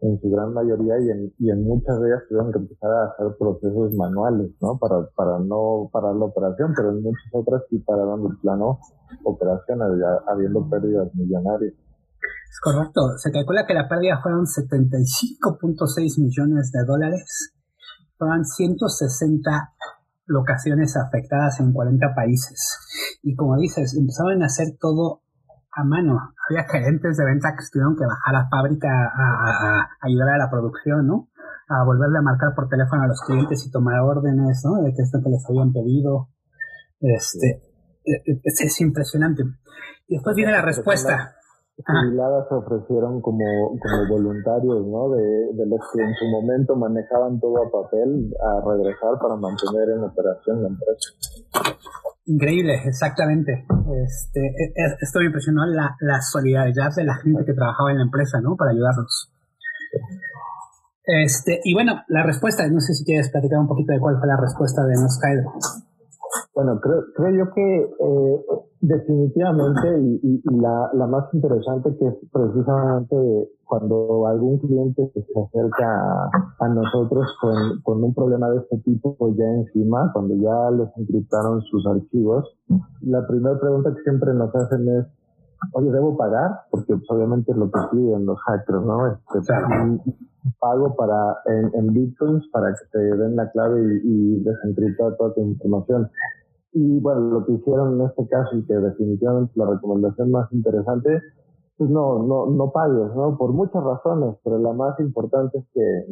en 0.00 0.20
su 0.20 0.30
gran 0.30 0.52
mayoría 0.52 0.98
y 1.00 1.10
en, 1.10 1.32
y 1.38 1.50
en 1.50 1.64
muchas 1.64 1.98
de 2.00 2.08
ellas 2.08 2.22
tuvieron 2.28 2.52
que 2.52 2.58
empezar 2.58 2.90
a 2.90 3.04
hacer 3.06 3.36
procesos 3.38 3.92
manuales, 3.94 4.50
¿no? 4.60 4.78
Para, 4.78 5.06
para 5.16 5.38
no 5.38 5.88
parar 5.92 6.14
la 6.14 6.26
operación, 6.26 6.72
pero 6.76 6.90
en 6.90 7.02
muchas 7.02 7.28
otras 7.32 7.62
sí 7.70 7.78
pararon 7.78 8.26
el 8.26 8.38
plano 8.38 8.80
operaciones, 9.24 9.98
ya 9.98 10.32
habiendo 10.32 10.68
pérdidas 10.68 11.14
millonarias. 11.14 11.74
Es 12.54 12.60
correcto. 12.60 13.18
Se 13.18 13.32
calcula 13.32 13.66
que 13.66 13.74
la 13.74 13.88
pérdida 13.88 14.20
fueron 14.22 14.46
75.6 14.46 16.22
millones 16.22 16.70
de 16.70 16.84
dólares. 16.86 17.52
Fueron 18.16 18.44
160 18.44 19.50
locaciones 20.26 20.96
afectadas 20.96 21.58
en 21.58 21.72
40 21.72 22.14
países. 22.14 23.18
Y 23.24 23.34
como 23.34 23.56
dices, 23.56 23.96
empezaron 23.98 24.40
a 24.44 24.46
hacer 24.46 24.78
todo 24.78 25.22
a 25.72 25.82
mano. 25.82 26.16
Había 26.48 26.62
gerentes 26.70 27.16
de 27.16 27.24
venta 27.24 27.56
que 27.58 27.64
tuvieron 27.72 27.96
que 27.96 28.06
bajar 28.06 28.36
a 28.36 28.42
la 28.44 28.48
fábrica 28.48 28.86
a, 28.88 29.88
ayudar 30.00 30.28
a 30.36 30.38
la 30.38 30.48
producción, 30.48 31.08
¿no? 31.08 31.30
A 31.68 31.82
volverle 31.84 32.18
a 32.18 32.22
marcar 32.22 32.54
por 32.54 32.68
teléfono 32.68 33.02
a 33.02 33.08
los 33.08 33.20
clientes 33.22 33.66
y 33.66 33.70
tomar 33.72 33.98
órdenes, 33.98 34.62
¿no? 34.64 34.80
De 34.80 34.94
qué 34.94 35.02
es 35.02 35.10
lo 35.12 35.20
que 35.20 35.30
les 35.30 35.44
habían 35.50 35.72
pedido. 35.72 36.28
Este, 37.00 37.66
e, 38.06 38.30
e, 38.30 38.40
es, 38.44 38.80
impresionante. 38.80 39.42
Y 40.06 40.14
después 40.14 40.36
viene 40.36 40.52
la 40.52 40.62
respuesta. 40.62 41.34
Jubiladas 41.76 42.46
se 42.48 42.54
ofrecieron 42.54 43.20
como, 43.20 43.44
como 43.82 44.08
voluntarios, 44.08 44.86
¿no? 44.86 45.10
De, 45.10 45.22
de 45.54 45.66
los 45.66 45.80
que 45.92 46.02
en 46.02 46.14
su 46.14 46.26
momento 46.26 46.76
manejaban 46.76 47.40
todo 47.40 47.66
a 47.66 47.70
papel 47.70 48.30
a 48.38 48.62
regresar 48.64 49.18
para 49.20 49.34
mantener 49.34 49.90
en 49.90 50.04
operación 50.04 50.62
la 50.62 50.68
empresa. 50.68 51.10
Increíble, 52.26 52.80
exactamente. 52.86 53.66
Este, 54.06 54.40
e, 54.40 54.64
e, 54.70 54.96
esto 55.00 55.18
me 55.18 55.26
impresionó 55.26 55.66
la, 55.66 55.96
la 56.00 56.20
solidaridad 56.22 56.94
de 56.94 57.04
la 57.04 57.16
gente 57.16 57.44
que 57.44 57.54
trabajaba 57.54 57.90
en 57.90 57.98
la 57.98 58.04
empresa, 58.04 58.40
¿no? 58.40 58.56
Para 58.56 58.70
ayudarlos. 58.70 59.32
Este, 61.04 61.60
y 61.64 61.74
bueno, 61.74 62.02
la 62.08 62.22
respuesta, 62.22 62.66
no 62.68 62.80
sé 62.80 62.94
si 62.94 63.04
quieres 63.04 63.30
platicar 63.30 63.58
un 63.58 63.68
poquito 63.68 63.92
de 63.92 64.00
cuál 64.00 64.18
fue 64.18 64.28
la 64.28 64.40
respuesta 64.40 64.86
de 64.86 64.94
Noscaidro. 64.94 65.52
Bueno, 66.54 66.80
creo, 66.80 67.04
creo 67.16 67.44
yo 67.44 67.52
que 67.52 67.82
eh, 67.82 68.44
definitivamente 68.80 70.00
y, 70.22 70.42
la, 70.44 70.90
la, 70.92 71.06
más 71.06 71.32
interesante 71.32 71.96
que 71.96 72.06
es 72.06 72.14
precisamente 72.32 73.50
cuando 73.64 74.26
algún 74.26 74.58
cliente 74.58 75.10
se 75.14 75.40
acerca 75.40 76.30
a, 76.60 76.68
nosotros 76.68 77.26
con, 77.40 77.80
con, 77.82 78.04
un 78.04 78.14
problema 78.14 78.50
de 78.50 78.58
este 78.58 78.78
tipo 78.78 79.16
pues 79.16 79.36
ya 79.36 79.44
encima, 79.44 80.10
cuando 80.12 80.34
ya 80.36 80.70
les 80.70 80.88
encriptaron 80.96 81.62
sus 81.62 81.86
archivos, 81.86 82.44
la 83.02 83.26
primera 83.26 83.58
pregunta 83.58 83.94
que 83.94 84.02
siempre 84.02 84.34
nos 84.34 84.54
hacen 84.54 84.88
es, 84.88 85.06
oye, 85.72 85.90
¿debo 85.90 86.16
pagar? 86.16 86.50
Porque 86.70 86.94
pues, 86.94 87.10
obviamente 87.10 87.52
es 87.52 87.58
lo 87.58 87.70
que 87.70 87.80
piden 87.90 88.26
los 88.26 88.38
hackers, 88.40 88.82
¿no? 88.82 89.06
Este, 89.06 89.38
pago 90.58 90.94
para, 90.94 91.38
en, 91.46 91.70
en, 91.74 91.92
bitcoins 91.92 92.46
para 92.48 92.74
que 92.74 92.86
te 92.92 92.98
den 92.98 93.36
la 93.36 93.50
clave 93.50 93.80
y, 93.80 94.00
y 94.04 94.44
desencriptar 94.44 95.16
toda 95.16 95.34
tu 95.34 95.40
información. 95.40 96.10
Y 96.72 96.98
bueno, 97.00 97.20
lo 97.20 97.46
que 97.46 97.52
hicieron 97.52 98.00
en 98.00 98.06
este 98.06 98.26
caso 98.28 98.56
y 98.56 98.66
que 98.66 98.74
definitivamente 98.74 99.52
la 99.54 99.66
recomendación 99.66 100.30
más 100.30 100.52
interesante, 100.52 101.22
pues 101.76 101.90
no, 101.90 102.22
no, 102.22 102.46
no 102.46 102.72
pagues, 102.72 103.14
¿no? 103.14 103.36
Por 103.36 103.52
muchas 103.52 103.82
razones, 103.82 104.36
pero 104.44 104.58
la 104.58 104.72
más 104.72 104.98
importante 105.00 105.58
es 105.58 105.64
que 105.72 106.06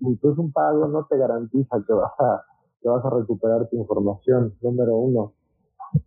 incluso 0.00 0.42
un 0.42 0.52
pago 0.52 0.86
no 0.88 1.06
te 1.06 1.16
garantiza 1.16 1.82
que 1.86 1.92
vas 1.92 2.12
a, 2.18 2.42
que 2.80 2.88
vas 2.88 3.04
a 3.04 3.10
recuperar 3.10 3.68
tu 3.68 3.76
información, 3.76 4.54
número 4.60 4.96
uno. 4.96 5.32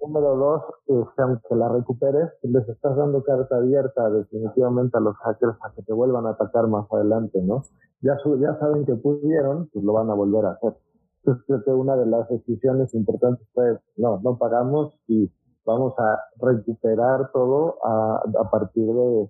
Número 0.02 0.36
dos, 0.36 0.64
que 0.86 1.22
aunque 1.22 1.56
la 1.56 1.70
recuperes, 1.70 2.30
les 2.44 2.68
estás 2.70 2.96
dando 2.96 3.24
carta 3.24 3.58
abierta 3.58 4.10
definitivamente 4.10 4.98
a 4.98 5.02
los 5.02 5.16
hackers 5.18 5.58
a 5.64 5.72
que 5.74 5.82
te 5.82 5.94
vuelvan 5.94 6.28
a 6.28 6.32
atacar 6.32 6.68
más 6.68 6.86
adelante, 6.92 7.42
¿no? 7.42 7.64
Ya, 8.02 8.18
ya 8.40 8.60
saben 8.60 8.86
que 8.86 8.96
pudieron, 8.96 9.70
pues 9.74 9.84
lo 9.84 9.94
van 9.94 10.10
a 10.10 10.14
volver 10.14 10.46
a 10.46 10.52
hacer. 10.52 10.78
Entonces 11.20 11.44
creo 11.48 11.64
que 11.64 11.72
una 11.72 11.96
de 11.96 12.06
las 12.06 12.28
decisiones 12.30 12.94
importantes 12.94 13.48
fue, 13.54 13.80
no, 13.98 14.20
no 14.24 14.38
pagamos 14.38 14.94
y 15.08 15.32
vamos 15.66 15.94
a 15.98 16.20
recuperar 16.40 17.32
todo 17.32 17.78
a, 17.84 18.24
a 18.40 18.50
partir 18.50 18.88
de, 18.88 19.30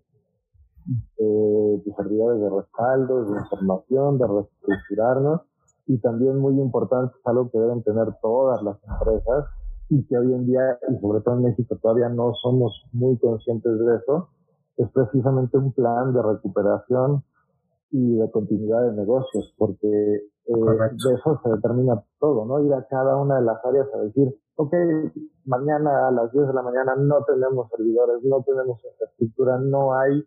de, 1.17 1.93
servidores 1.95 2.41
de 2.41 2.49
respaldo, 2.49 3.25
de 3.25 3.39
información, 3.39 4.17
de 4.17 4.27
reestructurarnos 4.27 5.41
y 5.87 5.97
también 5.99 6.37
muy 6.37 6.59
importante, 6.59 7.13
es 7.19 7.27
algo 7.27 7.49
que 7.49 7.59
deben 7.59 7.83
tener 7.83 8.07
todas 8.21 8.61
las 8.63 8.77
empresas 8.83 9.45
y 9.91 10.05
que 10.05 10.17
hoy 10.17 10.33
en 10.33 10.45
día, 10.47 10.79
y 10.89 11.01
sobre 11.01 11.19
todo 11.19 11.35
en 11.35 11.43
México, 11.43 11.77
todavía 11.81 12.07
no 12.07 12.33
somos 12.41 12.81
muy 12.93 13.17
conscientes 13.17 13.77
de 13.77 13.95
eso, 13.97 14.29
es 14.77 14.89
precisamente 14.91 15.57
un 15.57 15.73
plan 15.73 16.13
de 16.13 16.21
recuperación 16.21 17.25
y 17.91 18.15
de 18.15 18.31
continuidad 18.31 18.83
de 18.89 18.93
negocios, 18.93 19.53
porque 19.57 19.89
eh, 19.89 20.21
de 20.47 21.13
eso 21.13 21.41
se 21.43 21.49
determina 21.49 22.01
todo, 22.21 22.45
¿no? 22.45 22.63
Ir 22.63 22.73
a 22.73 22.87
cada 22.87 23.17
una 23.17 23.39
de 23.39 23.41
las 23.43 23.57
áreas 23.65 23.87
a 23.93 23.97
decir, 23.97 24.33
ok, 24.55 24.73
mañana 25.43 26.07
a 26.07 26.11
las 26.11 26.31
10 26.31 26.47
de 26.47 26.53
la 26.53 26.61
mañana 26.61 26.95
no 26.95 27.25
tenemos 27.25 27.69
servidores, 27.75 28.23
no 28.23 28.41
tenemos 28.43 28.79
infraestructura, 28.85 29.59
no 29.59 29.93
hay 29.93 30.23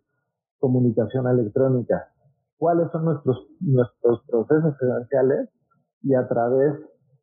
comunicación 0.59 1.27
electrónica. 1.27 2.11
¿Cuáles 2.59 2.91
son 2.91 3.05
nuestros, 3.05 3.47
nuestros 3.61 4.21
procesos 4.27 4.75
esenciales 4.79 5.49
y 6.03 6.13
a 6.13 6.27
través 6.27 6.75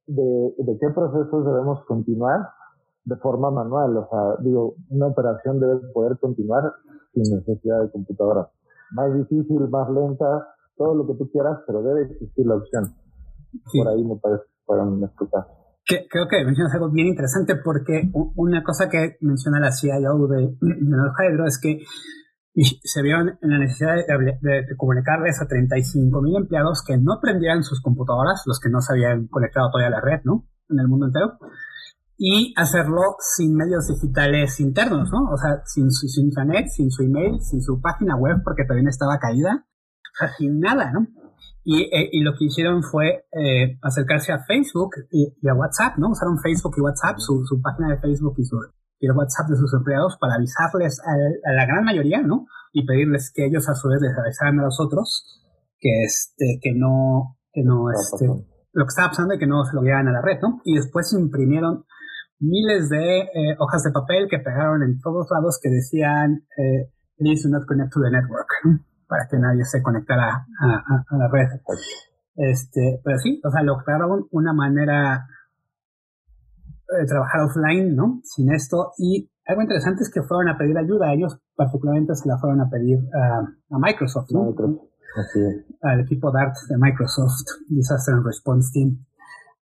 de, 0.06 0.54
de 0.59 0.78
qué 0.78 0.88
procesos 0.94 1.44
debemos 1.44 1.85
continuar 1.87 2.49
de 3.04 3.16
forma 3.16 3.50
manual. 3.50 3.97
O 3.97 4.09
sea, 4.09 4.44
digo, 4.44 4.75
una 4.90 5.06
operación 5.09 5.61
debe 5.61 5.76
poder 5.92 6.18
continuar 6.18 6.73
sin 7.12 7.37
necesidad 7.37 7.82
de 7.82 7.90
computadora. 7.90 8.49
Más 8.92 9.14
difícil, 9.14 9.68
más 9.68 9.88
lenta, 9.90 10.49
todo 10.76 10.94
lo 10.94 11.06
que 11.06 11.14
tú 11.14 11.30
quieras, 11.30 11.59
pero 11.66 11.82
debe 11.82 12.02
existir 12.12 12.47
la 12.47 12.56
opción. 12.56 12.94
Por 13.73 13.88
ahí 13.88 14.04
me 14.04 14.16
parece 14.16 14.44
que 14.44 14.64
fueron 14.64 15.02
explicar. 15.02 15.47
Creo 15.85 16.28
que 16.30 16.44
mencionas 16.44 16.75
algo 16.75 16.90
bien 16.90 17.09
interesante 17.09 17.56
porque 17.56 18.11
una 18.37 18.62
cosa 18.62 18.88
que 18.88 19.16
menciona 19.21 19.59
la 19.59 19.73
CIO 19.73 20.26
de, 20.28 20.56
de 20.61 20.97
Hydro 21.18 21.44
es 21.44 21.59
que 21.61 21.80
se 22.54 23.02
vieron 23.02 23.38
en 23.40 23.50
la 23.50 23.59
necesidad 23.59 23.94
de, 23.97 24.76
comunicarles 24.76 25.40
a 25.40 25.47
35.000 25.47 26.37
empleados 26.37 26.85
que 26.87 26.99
no 26.99 27.18
prendieran 27.21 27.62
sus 27.62 27.80
computadoras, 27.80 28.42
los 28.47 28.61
que 28.61 28.68
no 28.68 28.80
se 28.80 28.92
habían 28.92 29.26
conectado 29.28 29.71
todavía 29.71 29.97
a 29.97 30.00
la 30.00 30.04
red, 30.04 30.21
¿no? 30.25 30.47
En 30.68 30.78
el 30.78 30.88
mundo 30.88 31.06
entero. 31.06 31.38
Y 32.18 32.52
hacerlo 32.56 33.16
sin 33.18 33.56
medios 33.56 33.88
digitales 33.88 34.61
internos, 34.61 35.11
¿no? 35.11 35.30
O 35.32 35.37
sea, 35.37 35.62
sin 35.64 35.90
su, 35.90 36.06
internet, 36.21 36.68
sin 36.68 36.90
su 36.90 37.02
email, 37.02 37.40
sin 37.40 37.62
su 37.62 37.80
página 37.80 38.16
web, 38.16 38.42
porque 38.44 38.64
también 38.64 38.88
estaba 38.88 39.18
caída. 39.18 39.64
O 39.64 40.16
sea, 40.18 40.28
sin 40.37 40.61
nada, 40.61 40.92
¿no? 40.92 41.06
Y, 41.64 41.82
eh, 41.85 42.11
y 42.12 42.21
lo 42.23 42.32
que 42.35 42.44
hicieron 42.44 42.82
fue 42.82 43.25
eh, 43.32 43.78
acercarse 43.82 44.32
a 44.32 44.44
Facebook 44.44 44.90
y, 45.11 45.32
a 45.49 45.54
WhatsApp, 45.54 45.97
¿no? 45.97 46.11
Usaron 46.11 46.38
Facebook 46.38 46.75
y 46.76 46.80
WhatsApp, 46.80 47.16
su, 47.18 47.44
su 47.47 47.62
página 47.62 47.88
de 47.88 47.99
Facebook 47.99 48.35
y 48.37 48.44
su, 48.44 48.56
y 48.56 48.81
el 49.06 49.16
WhatsApp 49.16 49.49
de 49.49 49.56
sus 49.56 49.73
empleados 49.75 50.16
para 50.21 50.35
avisarles 50.35 51.00
a, 51.00 51.12
la 51.52 51.66
gran 51.66 51.85
mayoría, 51.85 52.23
¿no? 52.23 52.47
Y 52.73 52.87
pedirles 52.87 53.32
que 53.35 53.47
ellos 53.47 53.68
a 53.68 53.75
su 53.75 53.88
vez 53.88 54.00
les 54.00 54.16
avisaran 54.16 54.61
a 54.61 54.64
los 54.64 54.80
otros 54.80 55.40
que, 55.78 56.04
este, 56.04 56.59
que 56.62 56.73
no, 56.75 57.37
que 57.52 57.62
no, 57.62 57.90
este, 57.90 58.26
lo 58.26 58.85
que 58.85 58.88
estaba 58.88 59.09
pasando 59.09 59.35
y 59.35 59.38
que 59.38 59.47
no 59.47 59.64
se 59.64 59.75
lo 59.75 59.82
llevaran 59.82 60.09
a 60.09 60.12
la 60.12 60.23
red, 60.23 60.40
¿no? 60.40 60.61
Y 60.64 60.76
después 60.76 61.12
imprimieron 61.12 61.85
miles 62.38 62.88
de 62.88 63.21
eh, 63.21 63.56
hojas 63.59 63.82
de 63.82 63.92
papel 63.92 64.28
que 64.30 64.38
pegaron 64.38 64.82
en 64.82 64.99
todos 65.00 65.28
lados 65.30 65.59
que 65.62 65.71
decían, 65.71 66.44
eh, 66.56 66.90
please 67.18 67.49
do 67.49 67.56
not 67.56 67.66
connect 67.66 67.92
to 67.92 68.00
the 68.00 68.11
network, 68.11 68.49
para 69.09 69.26
que 69.30 69.38
nadie 69.38 69.64
se 69.64 69.82
conectara 69.82 70.47
a, 70.61 71.04
a 71.09 71.16
la 71.16 71.28
red. 71.28 71.49
Este, 72.35 73.00
pero 73.04 73.18
sí, 73.18 73.40
o 73.44 73.50
sea, 73.50 73.62
lograron 73.62 74.26
una 74.30 74.52
manera 74.52 75.26
eh, 77.00 77.06
trabajar 77.06 77.42
offline, 77.42 77.94
¿no? 77.94 78.20
Sin 78.25 78.52
esto. 78.52 78.92
Y 78.99 79.30
algo 79.46 79.62
interesante 79.62 80.02
es 80.02 80.11
que 80.11 80.22
fueron 80.22 80.49
a 80.49 80.58
pedir 80.58 80.76
ayuda. 80.76 81.12
Ellos 81.12 81.38
particularmente 81.56 82.14
se 82.14 82.28
la 82.28 82.38
fueron 82.38 82.61
a 82.61 82.68
pedir 82.70 82.99
a 83.14 83.78
Microsoft, 83.78 84.30
¿no? 84.30 84.54
Al 85.82 86.00
equipo 86.00 86.30
DART 86.30 86.54
de 86.68 86.76
Microsoft, 86.78 87.66
Disaster 87.68 88.14
and 88.14 88.25
Response 88.25 88.70
Team. 88.72 89.04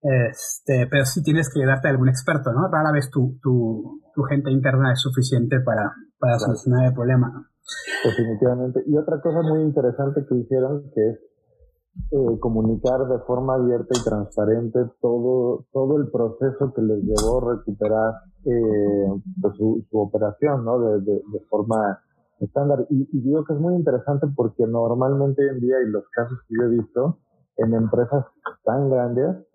Este, 0.01 0.87
pero 0.89 1.05
sí 1.05 1.21
tienes 1.23 1.51
que 1.51 1.59
ayudarte 1.59 1.87
a 1.87 1.91
algún 1.91 2.09
experto, 2.09 2.53
¿no? 2.53 2.69
Rara 2.71 2.91
vez 2.91 3.09
tu, 3.09 3.37
tu, 3.41 4.01
tu 4.13 4.23
gente 4.23 4.51
interna 4.51 4.93
es 4.93 5.01
suficiente 5.01 5.59
para, 5.59 5.93
para 6.17 6.39
solucionar 6.39 6.85
el 6.85 6.93
problema. 6.93 7.49
Definitivamente. 8.03 8.83
Y 8.85 8.97
otra 8.97 9.21
cosa 9.21 9.41
muy 9.41 9.61
interesante 9.61 10.25
que 10.27 10.35
hicieron, 10.35 10.89
que 10.93 11.09
es 11.09 11.19
eh, 12.11 12.39
comunicar 12.39 13.07
de 13.07 13.19
forma 13.19 13.55
abierta 13.55 13.93
y 13.99 14.03
transparente 14.03 14.79
todo, 15.01 15.65
todo 15.71 15.97
el 15.97 16.09
proceso 16.09 16.73
que 16.73 16.81
les 16.81 17.03
llevó 17.03 17.37
a 17.37 17.55
recuperar 17.55 18.13
eh, 18.45 19.21
pues 19.41 19.55
su, 19.57 19.85
su, 19.89 19.99
operación, 19.99 20.65
¿no? 20.65 20.79
De, 20.79 21.01
de, 21.01 21.13
de 21.13 21.39
forma 21.49 21.99
estándar. 22.39 22.85
Y, 22.89 23.07
y, 23.11 23.21
digo 23.21 23.43
que 23.43 23.53
es 23.53 23.59
muy 23.59 23.75
interesante 23.75 24.27
porque 24.35 24.65
normalmente 24.65 25.43
hoy 25.43 25.49
en 25.49 25.59
día, 25.59 25.75
y 25.85 25.91
los 25.91 26.03
casos 26.09 26.37
que 26.47 26.55
yo 26.55 26.67
he 26.67 26.69
visto 26.69 27.17
en 27.57 27.73
empresas 27.73 28.25
tan 28.63 28.89
grandes, 28.89 29.45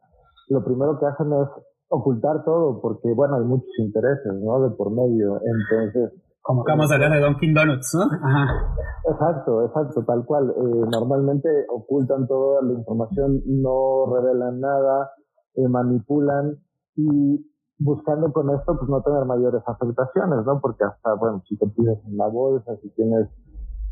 lo 0.49 0.65
primero 0.65 0.99
que 0.99 1.07
hacen 1.07 1.33
es 1.33 1.49
ocultar 1.89 2.45
todo 2.45 2.81
porque, 2.81 3.13
bueno, 3.13 3.37
hay 3.37 3.45
muchos 3.45 3.71
intereses, 3.79 4.33
¿no? 4.33 4.61
De 4.61 4.77
por 4.77 4.91
medio. 4.91 5.41
Entonces, 5.43 6.13
como 6.45 6.63
de 6.87 6.95
hablar 6.95 7.13
de 7.13 7.21
Dunkin' 7.21 7.55
Donuts, 7.55 7.95
¿no? 7.95 8.05
Ajá. 8.05 8.77
Exacto, 9.11 9.65
exacto, 9.65 10.05
tal 10.05 10.25
cual. 10.27 10.51
Eh, 10.51 10.87
normalmente 10.91 11.49
ocultan 11.69 12.27
toda 12.29 12.63
la 12.63 12.73
información, 12.75 13.43
no 13.47 14.07
revelan 14.15 14.61
nada, 14.61 15.11
eh, 15.55 15.67
manipulan 15.69 16.59
y 16.97 17.45
buscando 17.79 18.33
con 18.33 18.51
esto 18.51 18.77
pues 18.79 18.89
no 18.89 19.03
tener 19.03 19.25
mayores 19.25 19.63
afectaciones, 19.67 20.45
¿no? 20.45 20.61
Porque 20.61 20.85
hasta, 20.85 21.15
bueno, 21.15 21.43
si 21.49 21.57
te 21.57 21.67
pides 21.67 21.99
en 22.07 22.17
la 22.17 22.29
bolsa, 22.29 22.77
si 22.83 22.91
tienes 22.91 23.29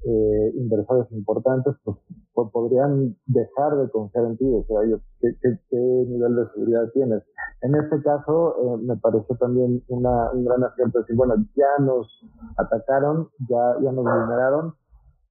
eh, 0.04 0.52
inversores 0.56 1.10
importantes, 1.12 1.74
pues, 1.84 1.96
podrían 2.52 3.16
dejar 3.26 3.76
de 3.76 3.90
confiar 3.90 4.26
en 4.26 4.36
ti, 4.36 4.44
o 4.44 4.64
sea, 4.66 4.80
¿qué, 5.20 5.58
qué, 5.70 5.78
nivel 5.78 6.36
de 6.36 6.46
seguridad 6.52 6.90
tienes? 6.92 7.22
En 7.62 7.74
este 7.76 8.02
caso, 8.02 8.56
eh, 8.58 8.76
me 8.82 8.96
pareció 8.96 9.36
también 9.36 9.82
una, 9.88 10.32
un 10.32 10.44
gran 10.44 10.64
acierto 10.64 10.98
decir, 10.98 11.14
bueno, 11.14 11.34
ya 11.54 11.84
nos 11.84 12.08
atacaron, 12.56 13.28
ya, 13.48 13.76
ya 13.80 13.92
nos 13.92 14.04
vulneraron, 14.04 14.74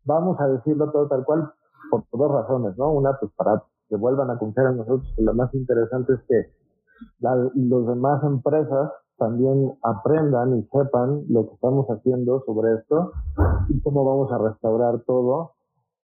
vamos 0.06 0.40
a 0.40 0.48
decirlo 0.48 0.92
todo 0.92 1.08
tal 1.08 1.26
cual 1.26 1.52
por, 1.90 2.04
dos 2.12 2.32
razones, 2.32 2.78
¿no? 2.78 2.92
Una, 2.94 3.18
pues 3.20 3.32
para 3.36 3.64
que 3.90 3.98
vuelvan 3.98 4.30
a 4.30 4.38
confiar 4.38 4.68
en 4.68 4.78
nosotros, 4.78 5.14
y 5.18 5.24
lo 5.24 5.34
más 5.34 5.54
interesante 5.54 6.14
es 6.14 6.20
que 6.28 6.54
la, 7.20 7.36
los 7.36 7.88
demás 7.88 8.24
empresas 8.24 8.92
también 9.18 9.78
aprendan 9.84 10.58
y 10.58 10.64
sepan 10.72 11.26
lo 11.30 11.48
que 11.48 11.54
estamos 11.56 11.86
haciendo 11.88 12.44
sobre 12.46 12.76
esto 12.76 13.12
y 13.70 13.80
cómo 13.82 14.06
vamos 14.06 14.32
a 14.32 14.38
restaurar 14.38 15.02
todo 15.06 15.52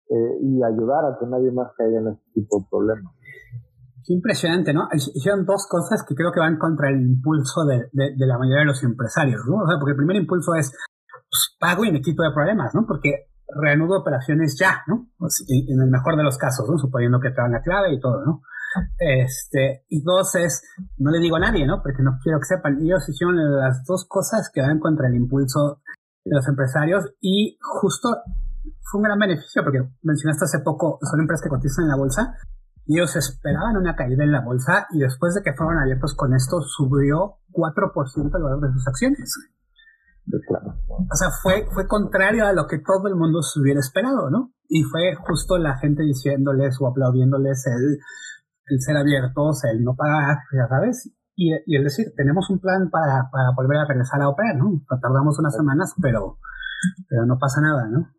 eh, 0.10 0.38
y 0.42 0.62
ayudar 0.62 1.06
a 1.06 1.18
que 1.18 1.26
nadie 1.26 1.52
más 1.52 1.72
caiga 1.76 2.00
en 2.00 2.10
este 2.10 2.32
tipo 2.34 2.60
de 2.60 2.66
problemas. 2.70 3.16
Qué 4.08 4.13
impresionante, 4.13 4.74
¿no? 4.74 4.88
Hicieron 4.93 5.46
dos 5.46 5.67
cosas 5.70 6.06
que 6.08 6.15
creo 6.15 6.32
que 6.32 6.39
van 6.39 6.58
contra 6.58 6.89
el 6.89 7.02
impulso 7.02 7.65
de, 7.65 7.89
la 7.91 8.38
mayoría 8.38 8.62
de 8.62 8.72
los 8.72 8.82
empresarios, 8.82 9.41
¿no? 9.46 9.58
O 9.58 9.67
sea, 9.67 9.76
porque 9.78 9.91
el 9.91 9.98
primer 9.98 10.15
impulso 10.15 10.56
es 10.56 10.72
pues, 11.12 11.58
pago 11.60 11.84
y 11.84 11.91
me 11.91 12.00
quito 12.00 12.24
de 12.24 12.32
problemas, 12.32 12.74
¿no? 12.74 12.86
Porque 12.88 13.28
reanudo 13.50 14.00
operaciones 14.00 14.56
ya, 14.58 14.82
¿no? 14.88 15.10
En 15.50 15.82
el 15.82 15.89
mejor 15.91 16.15
de 16.15 16.24
los 16.24 16.38
casos, 16.38 16.70
¿no? 16.70 16.78
Suponiendo 16.78 17.20
que 17.20 17.32
te 17.32 17.41
dan 17.41 17.52
la 17.52 17.62
clave 17.62 17.96
y 17.96 18.00
todo, 18.00 18.24
¿no? 18.26 18.43
Este, 18.98 19.84
y 19.89 20.02
dos 20.04 20.36
es, 20.36 20.63
no 21.00 21.12
le 21.12 21.20
digo 21.20 21.36
a 21.36 21.41
nadie, 21.41 21.67
¿no? 21.67 21.82
Porque 21.84 22.02
no 22.02 22.17
quiero 22.24 22.39
que 22.39 22.46
sepan. 22.46 22.80
Ellos 22.80 23.10
hicieron 23.10 23.36
las 23.60 23.84
dos 23.84 24.06
cosas 24.08 24.50
que 24.54 24.62
van 24.62 24.80
contra 24.80 25.10
el 25.10 25.15
impulso 25.15 25.82
de 26.24 26.34
los 26.34 26.48
empresarios 26.48 27.12
y 27.20 27.58
justo 27.60 28.08
fue 28.89 29.00
un 29.00 29.04
gran 29.04 29.20
beneficio 29.20 29.63
porque 29.65 29.84
mencionaste 30.02 30.46
hace 30.46 30.60
poco, 30.63 30.98
son 31.02 31.20
empresas 31.20 31.43
que 31.43 31.50
cotizan 31.50 31.84
en 31.84 31.89
la 31.89 31.98
bolsa 31.98 32.38
ellos 32.88 33.15
esperaban 33.15 33.78
una 33.78 33.95
caída 33.95 34.23
en 34.23 34.32
la 34.32 34.41
bolsa 34.41 34.88
y 34.91 35.00
después 35.00 35.36
de 35.36 35.41
que 35.41 35.54
fueron 35.54 35.80
abiertos 35.80 36.15
con 36.15 36.34
esto 36.34 36.62
subió 36.62 37.38
4% 37.52 38.36
el 38.36 38.43
valor 38.43 38.62
de 38.62 38.73
sus 38.73 38.88
acciones. 38.88 39.34
O 40.30 41.15
sea, 41.15 41.30
fue, 41.41 41.67
fue 41.73 41.88
contrario 41.88 42.45
a 42.45 42.54
lo 42.54 42.67
que 42.67 42.80
todo 42.80 43.08
el 43.08 43.15
mundo 43.15 43.41
se 43.41 43.60
hubiera 43.60 43.80
esperado, 43.80 44.30
¿no? 44.30 44.52
Y 44.67 44.84
fue 44.84 45.15
justo 45.15 45.58
la 45.58 45.78
gente 45.78 46.04
diciéndoles 46.04 46.78
o 46.82 46.88
aplaudiéndoles 46.88 47.65
el, 47.67 48.00
el 48.67 48.82
ser 48.82 48.97
abiertos, 48.97 49.63
el 49.63 49.84
no 49.84 49.95
pagar, 49.95 50.39
ya 50.52 50.67
sabes, 50.67 51.13
y, 51.36 51.54
y 51.65 51.76
el 51.78 51.84
decir, 51.84 52.08
tenemos 52.15 52.50
un 52.50 52.60
plan 52.60 52.89
para, 52.89 53.30
para 53.32 53.52
volver 53.56 53.78
a 53.78 53.86
regresar 53.88 54.21
a 54.21 54.30
operar, 54.30 54.58
¿no? 54.58 54.82
Tardamos 55.02 55.38
unas 55.39 55.56
semanas, 55.56 55.93
pero, 56.02 56.39
pero 57.08 57.26
no 57.26 57.38
pasa 57.38 57.62
nada, 57.62 57.88
¿no? 57.88 58.10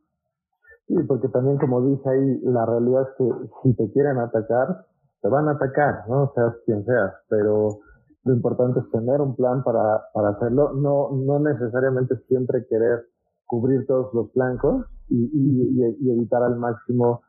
Sí, 0.89 0.95
porque 1.07 1.29
también 1.29 1.59
como 1.59 1.83
dice 1.83 2.09
ahí, 2.09 2.41
la 2.45 2.65
realidad 2.65 3.03
es 3.03 3.17
que 3.19 3.31
si 3.63 3.77
te 3.77 3.93
quieren 3.93 4.19
atacar, 4.19 4.87
te 5.21 5.29
van 5.29 5.49
a 5.49 5.53
atacar, 5.53 6.09
¿no? 6.09 6.33
Seas 6.35 6.55
quien 6.65 6.85
seas, 6.85 7.13
pero 7.29 7.79
lo 8.25 8.35
importante 8.35 8.81
es 8.81 8.91
tener 8.91 9.21
un 9.21 9.37
plan 9.37 9.63
para, 9.63 10.03
para 10.15 10.31
hacerlo, 10.31 10.73
no, 10.73 11.11
no 11.13 11.39
necesariamente 11.41 12.17
siempre 12.27 12.67
querer 12.69 13.05
cubrir 13.47 13.87
todos 13.87 14.13
los 14.15 14.33
blancos 14.33 14.87
y, 15.09 15.31
y, 15.33 15.97
y 16.01 16.11
evitar 16.11 16.43
al 16.43 16.57
máximo 16.57 17.23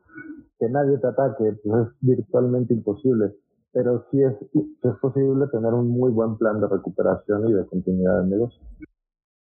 que 0.60 0.70
nadie 0.70 0.98
te 0.98 1.08
ataque, 1.08 1.58
pues 1.64 1.88
es 1.88 1.94
virtualmente 2.02 2.74
imposible. 2.74 3.36
Pero 3.72 4.06
sí 4.10 4.22
es, 4.22 4.34
es 4.54 4.96
posible 5.00 5.48
tener 5.52 5.74
un 5.74 5.90
muy 5.90 6.12
buen 6.12 6.38
plan 6.38 6.60
de 6.60 6.68
recuperación 6.68 7.48
y 7.50 7.54
de 7.54 7.66
continuidad 7.68 8.22
del 8.22 8.30
negocio. 8.30 8.60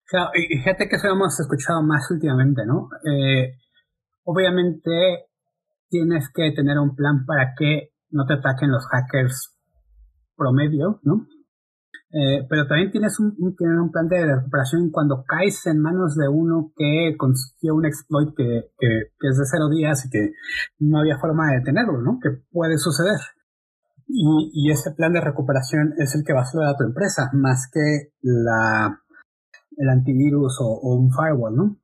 Claro, 0.08 0.30
y 0.34 0.58
fíjate 0.58 0.88
que 0.88 0.96
eso 0.96 1.08
hemos 1.08 1.38
escuchado 1.40 1.82
más 1.82 2.10
últimamente, 2.10 2.62
¿no? 2.66 2.88
Eh, 3.04 3.54
obviamente 4.26 5.26
tienes 5.88 6.30
que 6.34 6.52
tener 6.52 6.78
un 6.78 6.94
plan 6.94 7.24
para 7.24 7.54
que 7.56 7.92
no 8.10 8.26
te 8.26 8.34
ataquen 8.34 8.70
los 8.70 8.86
hackers 8.86 9.56
promedio, 10.36 11.00
¿no? 11.02 11.26
Eh, 12.12 12.46
pero 12.48 12.66
también 12.66 12.90
tienes 12.90 13.18
un, 13.18 13.34
un, 13.38 13.90
plan 13.90 14.08
de 14.08 14.36
recuperación 14.36 14.90
cuando 14.90 15.24
caes 15.26 15.66
en 15.66 15.80
manos 15.80 16.14
de 16.16 16.28
uno 16.28 16.72
que 16.76 17.14
consiguió 17.18 17.74
un 17.74 17.84
exploit 17.84 18.30
que, 18.36 18.70
que, 18.78 19.28
es 19.28 19.38
de 19.38 19.44
cero 19.44 19.68
días 19.68 20.06
y 20.06 20.10
que 20.10 20.32
no 20.78 21.00
había 21.00 21.18
forma 21.18 21.50
de 21.50 21.58
detenerlo, 21.58 22.00
¿no? 22.00 22.18
Que 22.22 22.30
puede 22.50 22.78
suceder. 22.78 23.18
Y, 24.06 24.50
y 24.52 24.70
ese 24.70 24.92
plan 24.92 25.12
de 25.12 25.20
recuperación 25.20 25.94
es 25.98 26.14
el 26.14 26.24
que 26.24 26.32
va 26.32 26.42
a 26.42 26.70
a 26.70 26.76
tu 26.76 26.84
empresa, 26.84 27.28
más 27.32 27.68
que 27.72 28.12
la, 28.22 29.02
el 29.76 29.88
antivirus 29.88 30.58
o, 30.60 30.96
un 30.96 31.10
firewall, 31.10 31.56
¿no? 31.56 31.76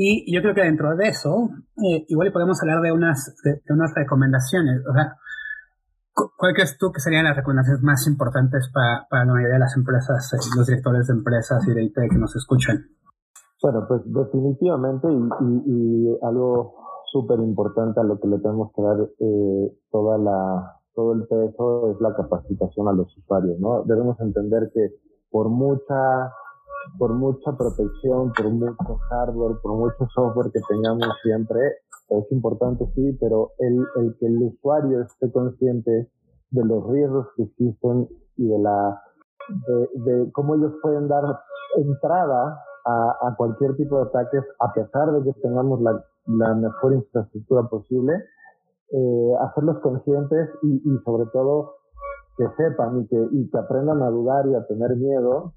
Y 0.00 0.32
yo 0.32 0.40
creo 0.42 0.54
que 0.54 0.62
dentro 0.62 0.94
de 0.94 1.08
eso, 1.08 1.50
eh, 1.82 2.04
igual 2.06 2.32
podemos 2.32 2.62
hablar 2.62 2.80
de 2.82 2.92
unas, 2.92 3.34
de 3.42 3.74
unas 3.74 3.92
recomendaciones. 3.96 4.80
O 4.88 4.94
sea, 4.94 5.16
¿Cuál 6.36 6.54
crees 6.54 6.76
tú 6.78 6.90
que 6.90 7.00
serían 7.00 7.24
las 7.24 7.36
recomendaciones 7.36 7.82
más 7.82 8.06
importantes 8.08 8.70
para, 8.74 9.06
para 9.08 9.24
la 9.24 9.32
mayoría 9.34 9.54
de 9.54 9.60
las 9.60 9.76
empresas, 9.76 10.32
eh, 10.32 10.36
los 10.56 10.66
directores 10.66 11.06
de 11.06 11.14
empresas 11.14 11.62
y 11.68 11.74
de 11.74 11.84
IT 11.84 11.94
que 11.94 12.18
nos 12.18 12.34
escuchan? 12.34 12.86
Bueno, 13.62 13.84
pues 13.86 14.02
definitivamente 14.04 15.08
y, 15.10 16.18
algo 16.22 16.74
súper 17.12 17.38
importante 17.40 18.00
a 18.00 18.04
lo 18.04 18.18
que 18.18 18.28
le 18.28 18.38
tenemos 18.38 18.72
que 18.74 18.82
dar 18.82 18.96
eh, 19.18 19.78
toda 19.90 20.18
la, 20.18 20.80
todo 20.94 21.12
el 21.12 21.26
peso 21.26 21.92
es 21.92 22.00
la 22.00 22.14
capacitación 22.14 22.88
a 22.88 22.92
los 22.92 23.16
usuarios, 23.16 23.58
¿no? 23.60 23.84
Debemos 23.84 24.18
entender 24.20 24.70
que 24.74 24.94
por 25.30 25.48
mucha 25.48 26.32
por 26.98 27.14
mucha 27.14 27.52
protección, 27.56 28.32
por 28.32 28.50
mucho 28.50 28.96
hardware, 29.10 29.56
por 29.62 29.76
mucho 29.76 30.06
software 30.14 30.50
que 30.52 30.60
tengamos 30.68 31.08
siempre, 31.22 31.60
es 32.08 32.32
importante 32.32 32.86
sí, 32.94 33.16
pero 33.20 33.52
el, 33.58 33.84
el 33.96 34.16
que 34.18 34.26
el 34.26 34.42
usuario 34.42 35.02
esté 35.02 35.30
consciente 35.30 36.10
de 36.50 36.64
los 36.64 36.86
riesgos 36.88 37.26
que 37.36 37.42
existen 37.42 38.08
y 38.36 38.48
de 38.48 38.58
la 38.58 39.02
de, 39.94 40.30
cómo 40.32 40.54
ellos 40.54 40.72
pueden 40.82 41.08
dar 41.08 41.24
entrada 41.76 42.62
a, 42.84 43.28
a, 43.28 43.36
cualquier 43.36 43.76
tipo 43.76 43.96
de 43.96 44.02
ataques 44.08 44.44
a 44.60 44.72
pesar 44.72 45.12
de 45.12 45.24
que 45.24 45.40
tengamos 45.40 45.80
la, 45.80 46.02
la 46.26 46.54
mejor 46.54 46.94
infraestructura 46.94 47.62
posible, 47.68 48.12
eh, 48.90 49.32
hacerlos 49.40 49.78
conscientes 49.80 50.48
y, 50.62 50.76
y 50.76 50.98
sobre 51.04 51.26
todo 51.32 51.76
que 52.36 52.46
sepan 52.56 53.00
y 53.00 53.06
que, 53.08 53.28
y 53.32 53.50
que 53.50 53.58
aprendan 53.58 54.02
a 54.02 54.10
dudar 54.10 54.46
y 54.46 54.54
a 54.54 54.66
tener 54.66 54.96
miedo 54.96 55.54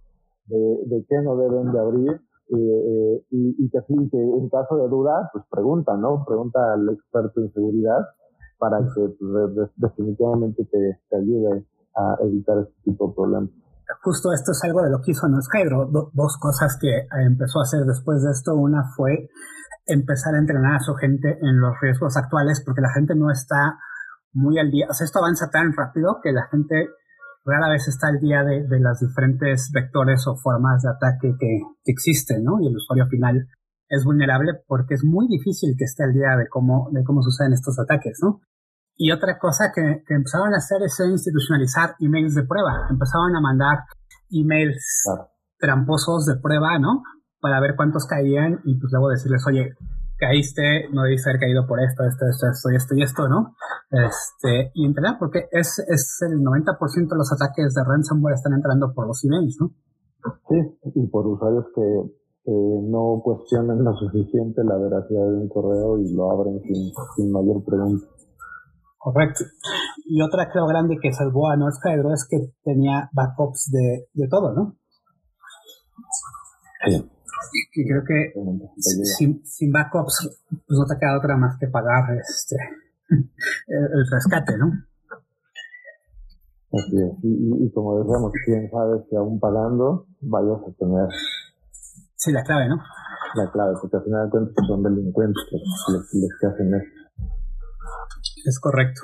de, 0.52 0.96
de 0.96 1.06
qué 1.08 1.22
no 1.22 1.36
deben 1.38 1.72
de 1.72 1.80
abrir 1.80 2.22
eh, 2.52 3.26
y, 3.32 3.66
y, 3.66 3.70
que 3.70 3.80
que 3.88 4.18
en 4.18 4.50
caso 4.50 4.76
de 4.76 4.90
duda, 4.90 5.30
pues 5.32 5.46
pregunta, 5.50 5.96
¿no? 5.96 6.26
Pregunta 6.28 6.60
al 6.74 6.90
experto 6.90 7.40
en 7.40 7.54
seguridad 7.54 8.00
para 8.60 8.80
que 8.80 9.16
pues, 9.18 9.70
definitivamente 9.78 10.66
te, 10.66 11.00
te, 11.10 11.16
ayude 11.16 11.66
a 11.96 12.18
evitar 12.24 12.58
este 12.60 12.76
tipo 12.84 13.08
de 13.08 13.14
problemas. 13.16 13.50
Justo 14.04 14.34
esto 14.34 14.52
es 14.52 14.64
algo 14.64 14.82
de 14.84 14.90
lo 14.90 15.02
que 15.02 15.12
hizo 15.12 15.28
Noscairo. 15.28 15.86
dos 15.86 16.38
cosas 16.40 16.78
que 16.80 17.08
empezó 17.26 17.60
a 17.60 17.64
hacer 17.64 17.86
después 17.86 18.22
de 18.24 18.32
esto. 18.32 18.56
Una 18.56 18.84
fue 18.96 19.30
empezar 19.86 20.36
a 20.36 20.40
entrenar 20.40 20.76
a 20.76 20.80
su 20.80 20.94
gente 20.96 21.38
en 21.42 21.60
los 21.60 21.80
riesgos 21.82 22.18
actuales 22.18 22.62
porque 22.66 22.82
la 22.82 22.94
gente 22.94 23.16
no 23.16 23.32
está 23.32 23.80
muy 24.34 24.60
al 24.60 24.72
día. 24.72 24.88
O 24.90 24.94
sea, 24.94 25.06
esto 25.06 25.20
avanza 25.20 25.50
tan 25.50 25.74
rápido 25.74 26.20
que 26.22 26.32
la 26.32 26.48
gente 26.48 26.90
rara 27.44 27.70
vez 27.70 27.88
está 27.88 28.08
al 28.08 28.20
día 28.20 28.44
de, 28.44 28.68
de 28.68 28.80
las 28.80 29.00
diferentes 29.00 29.72
vectores 29.74 30.26
o 30.28 30.36
formas 30.36 30.84
de 30.84 30.90
ataque 30.90 31.36
que, 31.40 31.60
que, 31.84 31.92
existen, 31.92 32.44
¿no? 32.44 32.60
Y 32.62 32.68
el 32.68 32.76
usuario 32.76 33.08
final 33.08 33.48
es 33.90 34.04
vulnerable 34.06 34.54
porque 34.68 34.94
es 34.94 35.04
muy 35.04 35.28
difícil 35.28 35.76
que 35.78 35.86
esté 35.86 36.04
al 36.04 36.14
día 36.14 36.38
de 36.38 36.48
cómo, 36.50 36.90
de 36.92 37.04
cómo 37.04 37.22
suceden 37.22 37.54
estos 37.54 37.78
ataques, 37.80 38.20
¿no? 38.22 38.42
Y 38.96 39.12
otra 39.12 39.40
cosa 39.40 39.72
que, 39.74 40.04
que 40.06 40.14
empezaron 40.14 40.54
a 40.54 40.58
hacer 40.58 40.84
es 40.84 41.00
institucionalizar 41.00 41.96
emails 42.00 42.36
de 42.36 42.44
prueba. 42.44 42.88
Empezaban 42.90 43.36
a 43.36 43.42
mandar 43.42 43.80
emails 44.30 45.04
tramposos 45.58 46.26
de 46.26 46.36
prueba, 46.42 46.78
¿no? 46.80 47.04
Para 47.40 47.60
ver 47.60 47.76
cuántos 47.76 48.06
caían 48.06 48.60
y 48.64 48.80
pues 48.80 48.92
luego 48.92 49.10
decirles, 49.10 49.44
oye, 49.48 49.74
caíste, 50.22 50.88
no 50.94 51.02
debiste 51.02 51.32
haber 51.32 51.42
caído 51.42 51.66
por 51.66 51.82
esto, 51.82 52.04
esto, 52.06 52.26
esto, 52.30 52.46
esto 52.46 52.70
y 52.70 52.76
esto 52.76 52.96
y 52.96 53.02
esto, 53.02 53.28
¿no? 53.28 53.56
Este, 53.90 54.72
y 54.76 54.86
entrenar, 54.86 55.18
porque 55.18 55.50
es, 55.52 55.80
es 55.90 56.20
el 56.22 56.38
90% 56.40 56.78
de 57.10 57.18
los 57.18 57.34
ataques 57.34 57.74
de 57.74 57.84
ransomware 57.84 58.36
están 58.36 58.54
entrando 58.54 58.94
por 58.94 59.08
los 59.08 59.24
emails, 59.26 59.58
¿no? 59.60 59.74
Sí, 60.48 60.78
y 60.94 61.08
por 61.08 61.26
usuarios 61.26 61.66
que, 61.74 61.82
no 62.44 63.22
cuestionan 63.24 63.84
lo 63.84 63.94
suficiente 63.94 64.64
la 64.64 64.76
veracidad 64.76 65.28
de 65.30 65.38
un 65.38 65.48
correo 65.48 66.00
y 66.00 66.12
lo 66.12 66.32
abren 66.32 66.60
sin, 66.62 66.92
sin 67.16 67.32
mayor 67.32 67.64
pregunta. 67.64 68.06
Correcto. 68.98 69.44
Y 70.06 70.22
otra 70.24 70.50
creo 70.52 70.66
grande 70.66 70.98
que 71.00 71.14
salvó 71.14 71.50
a 71.50 71.56
North 71.56 71.78
Hydro 71.86 72.12
es 72.12 72.28
que 72.28 72.38
tenía 72.64 73.10
backups 73.14 73.70
de, 73.72 74.08
de 74.14 74.28
todo, 74.28 74.54
¿no? 74.54 74.76
Sí 76.86 77.12
que 77.72 77.84
creo 77.86 78.04
que 78.04 78.34
sin, 79.18 79.46
sin, 79.46 79.72
backups 79.72 80.30
pues 80.50 80.80
no 80.80 80.86
te 80.86 81.00
queda 81.00 81.18
otra 81.18 81.38
más 81.38 81.58
que 81.60 81.68
pagar 81.68 82.04
este 82.16 82.56
el, 83.68 84.08
rescate, 84.10 84.58
¿no? 84.58 84.72
Así 86.74 86.96
es. 86.96 87.24
Y, 87.24 87.66
y, 87.66 87.72
como 87.74 88.00
decíamos, 88.00 88.32
quién 88.46 88.70
sabe 88.72 89.04
si 89.10 89.16
aún 89.16 89.40
pagando 89.40 90.08
vayas 90.22 90.60
a 90.62 90.72
tener... 90.80 91.08
Sí, 92.16 92.32
la 92.32 92.44
clave, 92.44 92.70
¿no? 92.70 92.82
La 93.36 93.52
clave, 93.52 93.74
porque 93.82 93.98
al 93.98 94.04
final 94.04 94.26
de 94.26 94.32
cuentas 94.32 94.66
son 94.68 94.84
delincuentes 94.84 95.44
los, 95.52 96.10
que 96.40 96.48
hacen 96.48 96.74
esto. 96.76 97.02
Es 98.46 98.60
correcto. 98.60 99.02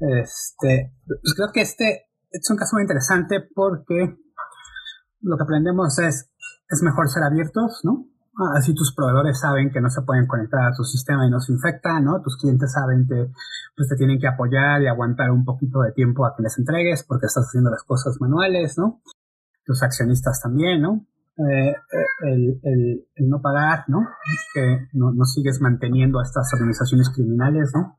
Este, 0.00 0.92
pues 1.06 1.34
creo 1.34 1.48
que 1.52 1.62
este 1.62 2.08
es 2.30 2.50
un 2.50 2.56
caso 2.56 2.76
muy 2.76 2.82
interesante 2.82 3.40
porque 3.40 4.16
lo 5.22 5.36
que 5.36 5.42
aprendemos 5.42 5.98
es 5.98 6.30
es 6.68 6.82
mejor 6.82 7.08
ser 7.08 7.22
abiertos, 7.22 7.80
¿no? 7.84 8.06
Así 8.56 8.72
tus 8.72 8.94
proveedores 8.94 9.40
saben 9.40 9.70
que 9.70 9.80
no 9.80 9.90
se 9.90 10.02
pueden 10.02 10.26
conectar 10.28 10.60
a 10.60 10.72
tu 10.72 10.84
sistema 10.84 11.26
y 11.26 11.30
no 11.30 11.40
se 11.40 11.52
infecta, 11.52 11.98
¿no? 11.98 12.22
Tus 12.22 12.36
clientes 12.36 12.70
saben 12.72 13.04
que 13.08 13.32
pues, 13.76 13.88
te 13.88 13.96
tienen 13.96 14.20
que 14.20 14.28
apoyar 14.28 14.80
y 14.80 14.86
aguantar 14.86 15.32
un 15.32 15.44
poquito 15.44 15.80
de 15.80 15.92
tiempo 15.92 16.24
a 16.24 16.36
que 16.36 16.44
les 16.44 16.56
entregues 16.56 17.02
porque 17.02 17.26
estás 17.26 17.46
haciendo 17.48 17.70
las 17.70 17.82
cosas 17.82 18.16
manuales, 18.20 18.78
¿no? 18.78 19.00
Tus 19.64 19.82
accionistas 19.82 20.40
también, 20.40 20.82
¿no? 20.82 21.04
Eh, 21.38 21.74
el, 22.22 22.60
el, 22.62 23.06
el, 23.14 23.28
no 23.28 23.40
pagar, 23.40 23.84
¿no? 23.88 24.06
Que 24.54 24.88
no, 24.92 25.12
no, 25.12 25.24
sigues 25.24 25.60
manteniendo 25.60 26.20
a 26.20 26.24
estas 26.24 26.52
organizaciones 26.54 27.10
criminales, 27.10 27.72
¿no? 27.74 27.98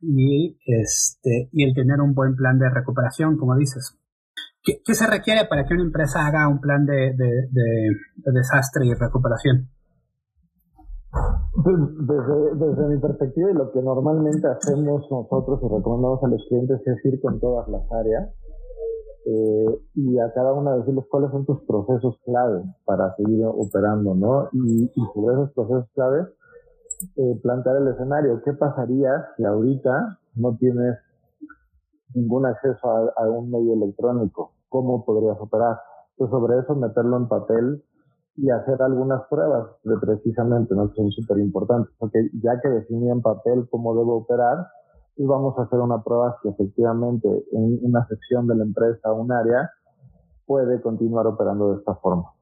Y, 0.00 0.58
este, 0.66 1.48
y 1.52 1.64
el 1.64 1.74
tener 1.74 2.00
un 2.00 2.14
buen 2.14 2.34
plan 2.34 2.58
de 2.58 2.68
recuperación, 2.68 3.36
como 3.38 3.56
dices. 3.56 3.98
¿Qué, 4.64 4.94
se 4.94 5.06
requiere 5.06 5.46
para 5.48 5.64
que 5.64 5.74
una 5.74 5.82
empresa 5.82 6.24
haga 6.24 6.46
un 6.46 6.60
plan 6.60 6.86
de, 6.86 7.14
desastre 8.16 8.86
y 8.86 8.94
recuperación? 8.94 9.68
Pues, 11.64 11.76
desde, 12.56 12.88
mi 12.88 13.00
perspectiva 13.00 13.50
y 13.50 13.54
lo 13.54 13.72
que 13.72 13.82
normalmente 13.82 14.46
hacemos 14.46 15.06
nosotros 15.10 15.60
y 15.62 15.68
recomendamos 15.68 16.22
a 16.22 16.28
los 16.28 16.44
clientes 16.48 16.80
es 16.86 17.04
ir 17.04 17.20
con 17.20 17.40
todas 17.40 17.68
las 17.68 17.82
áreas 17.92 18.30
eh, 19.26 19.80
y 19.94 20.18
a 20.18 20.32
cada 20.32 20.52
una 20.52 20.76
decirles 20.76 21.04
cuáles 21.10 21.30
son 21.32 21.44
tus 21.44 21.62
procesos 21.64 22.18
clave 22.24 22.62
para 22.84 23.14
seguir 23.16 23.44
operando, 23.44 24.14
¿no? 24.14 24.48
Y, 24.52 24.90
sobre 25.12 25.34
esos 25.34 25.52
procesos 25.52 25.90
claves, 25.94 26.28
eh, 27.16 27.40
plantear 27.42 27.76
el 27.76 27.88
escenario. 27.88 28.40
¿Qué 28.44 28.52
pasaría 28.52 29.10
si 29.36 29.44
ahorita 29.44 30.18
no 30.36 30.56
tienes 30.56 30.96
ningún 32.14 32.46
acceso 32.46 33.12
a, 33.16 33.28
un 33.28 33.50
medio 33.50 33.74
electrónico. 33.74 34.51
¿Cómo 34.72 35.04
podrías 35.04 35.36
operar? 35.38 35.76
Entonces, 36.12 36.32
sobre 36.32 36.58
eso 36.58 36.74
meterlo 36.74 37.18
en 37.18 37.28
papel 37.28 37.84
y 38.36 38.48
hacer 38.48 38.80
algunas 38.80 39.20
pruebas 39.28 39.68
de 39.84 39.96
precisamente, 39.98 40.74
¿no? 40.74 40.88
Que 40.88 40.96
son 40.96 41.10
súper 41.10 41.38
importantes, 41.38 41.94
porque 41.98 42.18
ya 42.42 42.58
que 42.62 42.70
definí 42.70 43.10
en 43.10 43.20
papel 43.20 43.68
cómo 43.70 43.94
debo 43.94 44.16
operar, 44.16 44.66
pues 45.14 45.28
vamos 45.28 45.58
a 45.58 45.64
hacer 45.64 45.78
una 45.78 46.02
prueba 46.02 46.38
si 46.42 46.48
efectivamente 46.48 47.28
en 47.52 47.80
una 47.82 48.06
sección 48.06 48.46
de 48.46 48.56
la 48.56 48.64
empresa, 48.64 49.12
un 49.12 49.30
área, 49.30 49.70
puede 50.46 50.80
continuar 50.80 51.26
operando 51.26 51.72
de 51.72 51.78
esta 51.80 51.94
forma. 51.96 52.32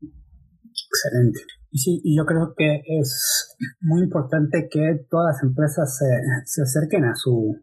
Excelente. 0.00 1.40
Y 1.70 1.78
sí, 1.78 2.00
y 2.02 2.16
yo 2.16 2.24
creo 2.24 2.54
que 2.56 2.80
es 2.86 3.56
muy 3.82 4.02
importante 4.02 4.68
que 4.70 5.06
todas 5.10 5.34
las 5.34 5.42
empresas 5.42 5.98
se, 5.98 6.06
se 6.46 6.62
acerquen 6.62 7.04
a 7.04 7.14
su, 7.14 7.54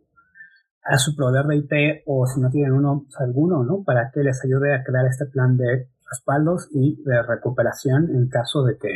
a 0.84 0.98
su 0.98 1.16
proveedor 1.16 1.48
de 1.48 1.58
IP 1.58 2.04
o 2.08 2.26
si 2.26 2.42
no 2.42 2.50
tienen 2.50 2.74
uno, 2.74 3.04
pues, 3.06 3.20
alguno, 3.20 3.64
¿no? 3.64 3.84
Para 3.84 4.12
que 4.12 4.22
les 4.22 4.44
ayude 4.44 4.74
a 4.74 4.84
crear 4.84 5.06
este 5.06 5.26
plan 5.26 5.58
de 5.58 5.90
respaldos 6.10 6.68
y 6.72 7.02
de 7.04 7.22
recuperación 7.24 8.10
en 8.10 8.28
caso 8.30 8.64
de 8.64 8.78
que, 8.78 8.90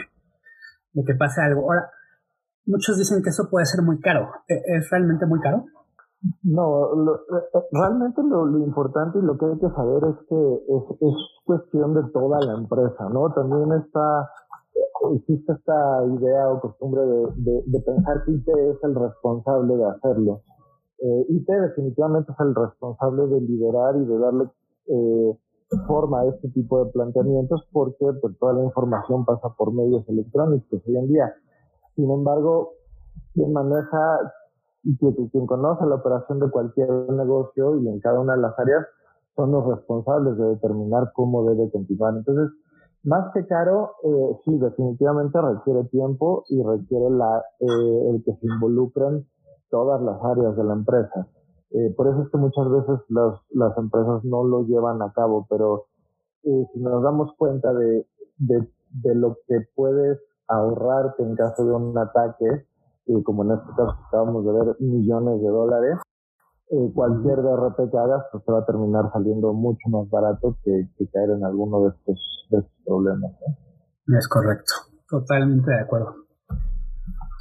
de 0.93 1.04
que 1.04 1.15
pase 1.15 1.41
algo. 1.41 1.62
Ahora, 1.62 1.89
muchos 2.65 2.98
dicen 2.98 3.21
que 3.21 3.30
eso 3.30 3.50
puede 3.50 3.65
ser 3.65 3.84
muy 3.84 4.00
caro. 4.00 4.30
¿E-, 4.48 4.78
¿Es 4.78 4.89
realmente 4.89 5.26
muy 5.26 5.39
caro? 5.39 5.65
No, 6.41 7.13
eh, 7.13 7.39
eh, 7.54 7.60
realmente 7.71 8.21
lo, 8.24 8.48
importante 8.58 9.19
y 9.19 9.21
lo 9.21 9.38
que 9.38 9.45
hay 9.45 9.60
que 9.60 9.69
saber 9.69 10.02
es 10.10 10.28
que 10.28 11.06
es, 11.06 11.15
cuestión 11.45 11.93
de 11.93 12.02
toda 12.12 12.39
la 12.43 12.54
empresa, 12.54 13.08
¿no? 13.13 13.32
También 13.32 13.71
está, 13.74 14.28
existe 15.13 15.54
esta 15.54 16.04
idea 16.08 16.50
o 16.50 16.60
costumbre 16.60 17.02
de, 17.04 17.63
de 17.67 17.80
pensar 17.82 18.24
que 18.26 18.32
IT 18.32 18.48
es 18.48 18.84
el 18.84 18.95
responsable 18.95 19.78
de 19.78 19.86
hacerlo 19.86 20.41
eh, 20.99 21.25
IT 21.29 21.47
definitivamente 21.47 22.31
es 22.31 22.39
el 22.39 22.55
responsable 22.55 23.27
de 23.27 23.41
liderar 23.41 23.95
y 23.97 24.05
de 24.05 24.17
darle 24.17 24.45
eh, 24.88 25.38
forma 25.88 26.21
a 26.21 26.25
este 26.27 26.49
tipo 26.49 26.84
de 26.84 26.91
planteamientos 26.91 27.67
porque 27.71 28.05
pues, 28.21 28.38
toda 28.39 28.53
la 28.53 28.63
información 28.63 29.25
pasa 29.25 29.49
por 29.58 29.73
medios 29.73 30.08
electrónicos 30.08 30.81
hoy 30.88 30.97
en 30.97 31.08
día. 31.08 31.34
Sin 31.95 32.10
embargo, 32.10 32.73
quien 33.34 33.51
maneja 33.51 34.19
y 34.84 34.95
quien, 34.97 35.47
conoce 35.47 35.86
la 35.86 35.95
operación 35.95 36.39
de 36.39 36.49
cualquier 36.49 36.89
negocio 37.12 37.77
y 37.79 37.88
en 37.88 37.99
cada 37.99 38.19
una 38.19 38.36
de 38.36 38.41
las 38.41 38.58
áreas 38.60 38.86
son 39.36 39.51
los 39.51 39.65
responsables 39.65 40.38
de 40.38 40.45
determinar 40.49 41.12
cómo 41.13 41.49
debe 41.49 41.69
continuar. 41.71 42.15
Entonces, 42.15 42.55
más 43.03 43.34
que 43.34 43.45
caro, 43.47 43.91
eh, 44.03 44.38
sí, 44.45 44.58
definitivamente 44.58 45.39
requiere 45.41 45.84
tiempo 45.86 46.43
y 46.49 46.62
requiere 46.62 47.10
la, 47.10 47.43
eh, 47.60 48.10
el 48.12 48.23
que 48.23 48.34
se 48.34 48.47
involucren 48.47 49.25
todas 49.69 50.01
las 50.01 50.23
áreas 50.23 50.56
de 50.56 50.63
la 50.63 50.73
empresa. 50.73 51.28
Eh, 51.71 51.93
por 51.95 52.08
eso 52.08 52.23
es 52.23 52.30
que 52.30 52.38
muchas 52.38 52.69
veces 52.69 52.99
las, 53.10 53.39
las 53.49 53.78
empresas 53.78 54.23
no 54.23 54.43
lo 54.43 54.65
llevan 54.65 55.01
a 55.01 55.12
cabo, 55.13 55.45
pero 55.49 55.86
eh, 56.43 56.65
si 56.73 56.80
nos 56.80 57.04
damos 57.04 57.34
cuenta 57.38 57.73
de, 57.73 58.08
de, 58.38 58.67
de, 58.91 59.15
lo 59.15 59.38
que 59.47 59.60
puedes 59.75 60.19
ahorrarte 60.47 61.23
en 61.23 61.36
caso 61.36 61.65
de 61.65 61.71
un 61.73 61.97
ataque, 61.97 62.67
como 63.23 63.43
en 63.43 63.51
este 63.51 63.69
caso 63.69 63.95
acabamos 64.08 64.45
de 64.45 64.54
ver 64.54 64.75
millones 64.80 65.41
de 65.41 65.47
dólares, 65.47 65.99
eh, 66.71 66.91
cualquier 66.95 67.43
DRP 67.43 67.91
que 67.91 67.97
hagas 67.97 68.25
pues 68.32 68.43
te 68.43 68.51
va 68.51 68.60
a 68.60 68.65
terminar 68.65 69.12
saliendo 69.13 69.54
mucho 69.54 69.88
más 69.89 70.10
barato 70.10 70.58
que, 70.63 70.89
que 70.97 71.08
caer 71.10 71.30
en 71.32 71.45
alguno 71.45 71.84
de 71.84 71.89
estos, 71.89 72.47
de 72.49 72.58
estos 72.58 72.73
problemas. 72.84 73.32
Es 74.08 74.28
correcto, 74.28 74.73
totalmente 75.08 75.69
de 75.69 75.82
acuerdo. 75.82 76.24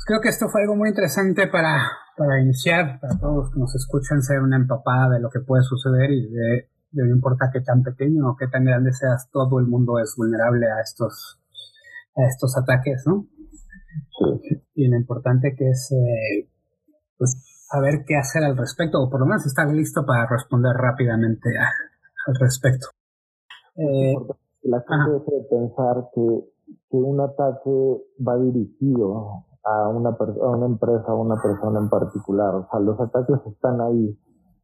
Creo 0.06 0.20
que 0.20 0.28
esto 0.28 0.48
fue 0.48 0.62
algo 0.62 0.76
muy 0.76 0.90
interesante 0.90 1.46
para, 1.48 1.88
para 2.16 2.40
iniciar, 2.40 3.00
para 3.00 3.18
todos 3.18 3.36
los 3.36 3.50
que 3.52 3.58
nos 3.58 3.74
escuchan, 3.74 4.22
ser 4.22 4.40
una 4.40 4.56
empapada 4.56 5.14
de 5.14 5.20
lo 5.20 5.30
que 5.30 5.40
puede 5.40 5.62
suceder 5.62 6.10
y 6.10 6.28
de, 6.28 6.68
de 6.90 7.08
no 7.08 7.14
importa 7.14 7.50
qué 7.50 7.60
tan 7.60 7.82
pequeño 7.82 8.30
o 8.30 8.36
qué 8.36 8.46
tan 8.48 8.64
grande 8.64 8.92
seas, 8.92 9.30
todo 9.32 9.58
el 9.58 9.66
mundo 9.66 9.98
es 9.98 10.14
vulnerable 10.16 10.66
a 10.70 10.80
estos, 10.80 11.40
a 12.16 12.22
estos 12.28 12.54
ataques, 12.56 13.04
¿no? 13.06 13.26
Sí. 14.40 14.62
Y 14.74 14.88
lo 14.88 14.96
importante 14.96 15.54
que 15.56 15.70
es 15.70 15.90
eh, 15.92 16.50
pues, 17.16 17.64
saber 17.70 18.04
qué 18.06 18.16
hacer 18.16 18.44
al 18.44 18.58
respecto, 18.58 19.02
o 19.02 19.08
por 19.08 19.20
lo 19.20 19.26
menos 19.26 19.46
estar 19.46 19.66
listo 19.68 20.04
para 20.04 20.26
responder 20.26 20.72
rápidamente 20.76 21.48
a, 21.58 21.64
al 22.26 22.34
respecto. 22.38 22.88
Eh, 23.76 24.14
la 24.64 24.84
gente 24.86 25.24
debe 25.30 25.44
pensar 25.48 26.10
que, 26.14 26.44
que 26.90 26.96
un 26.96 27.20
ataque 27.20 28.04
va 28.20 28.36
dirigido 28.36 29.46
a 29.64 29.88
una, 29.88 30.11
a 30.11 30.48
una 30.48 30.66
empresa, 30.66 31.05
a 31.09 31.14
una 31.14 31.37
persona 31.40 31.81
en 31.81 31.88
particular. 31.88 32.55
O 32.55 32.68
sea, 32.70 32.81
los 32.81 33.00
ataques 33.00 33.38
están 33.46 33.81
ahí 33.81 34.18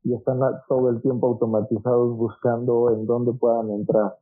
y 0.05 0.15
están 0.15 0.41
todo 0.69 0.91
el 0.91 1.01
tiempo 1.03 1.29
automatizados 1.29 2.17
buscando 2.17 2.91
en 2.91 3.07
dónde 3.07 3.33
puedan 3.33 3.71
entrar. 3.71 4.17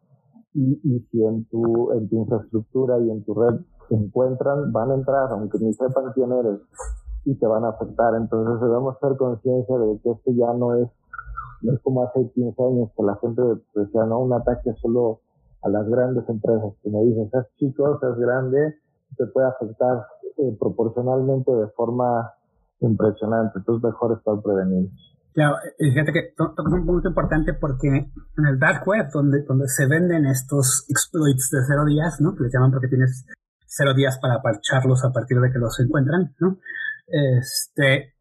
Y, 0.54 0.80
y 0.82 1.00
si 1.10 1.24
en 1.24 1.44
tu, 1.46 1.92
en 1.92 2.08
tu 2.08 2.16
infraestructura 2.16 2.98
y 3.00 3.10
en 3.10 3.24
tu 3.24 3.34
red 3.34 3.60
encuentran, 3.90 4.72
van 4.72 4.90
a 4.90 4.94
entrar, 4.94 5.30
aunque 5.32 5.58
ni 5.58 5.72
sepan 5.72 6.12
quién 6.14 6.32
eres, 6.32 6.60
y 7.24 7.34
te 7.34 7.46
van 7.46 7.64
a 7.64 7.70
afectar. 7.70 8.14
Entonces 8.14 8.60
debemos 8.60 8.96
ser 9.00 9.16
conciencia 9.16 9.78
de 9.78 10.00
que 10.00 10.10
esto 10.10 10.30
ya 10.32 10.52
no 10.54 10.74
es, 10.76 10.88
no 11.62 11.72
es 11.72 11.80
como 11.82 12.04
hace 12.04 12.30
15 12.30 12.62
años 12.62 12.90
que 12.96 13.02
la 13.02 13.16
gente 13.16 13.42
decía, 13.74 14.04
no, 14.04 14.20
un 14.20 14.32
ataque 14.32 14.74
solo 14.80 15.20
a 15.62 15.68
las 15.68 15.88
grandes 15.88 16.28
empresas, 16.28 16.72
que 16.82 16.90
me 16.90 17.02
dicen, 17.02 17.30
seas 17.30 17.46
chico, 17.56 17.98
seas 18.00 18.16
grande, 18.16 18.76
te 19.16 19.26
puede 19.26 19.48
afectar 19.48 20.06
eh, 20.38 20.56
proporcionalmente 20.58 21.52
de 21.52 21.68
forma 21.76 22.32
impresionante. 22.80 23.58
Entonces, 23.58 23.84
mejor 23.84 24.16
estar 24.16 24.34
prevenido. 24.42 24.90
Claro, 25.34 25.56
fíjate 25.78 26.12
que 26.12 26.34
tocas 26.36 26.72
un 26.72 26.86
punto 26.86 27.08
importante 27.08 27.54
porque 27.54 27.88
en 27.88 28.46
el 28.46 28.58
dark 28.58 28.86
web, 28.88 29.08
donde, 29.12 29.42
donde 29.42 29.68
se 29.68 29.86
venden 29.86 30.26
estos 30.26 30.86
exploits 30.88 31.50
de 31.50 31.58
cero 31.66 31.84
días, 31.84 32.20
¿no? 32.20 32.34
Que 32.34 32.44
les 32.44 32.52
llaman 32.52 32.72
porque 32.72 32.88
tienes 32.88 33.26
cero 33.66 33.94
días 33.94 34.18
para 34.18 34.42
parcharlos 34.42 35.04
a 35.04 35.12
partir 35.12 35.38
de 35.40 35.52
que 35.52 35.58
los 35.58 35.78
encuentran, 35.78 36.34
¿no? 36.40 36.58
Este, 37.06 38.14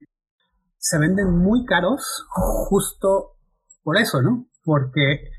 se 0.78 1.00
venden 1.00 1.38
muy 1.38 1.66
caros 1.66 2.26
justo 2.70 3.38
por 3.84 3.98
eso, 3.98 4.22
¿no? 4.22 4.48
Porque 4.64 5.32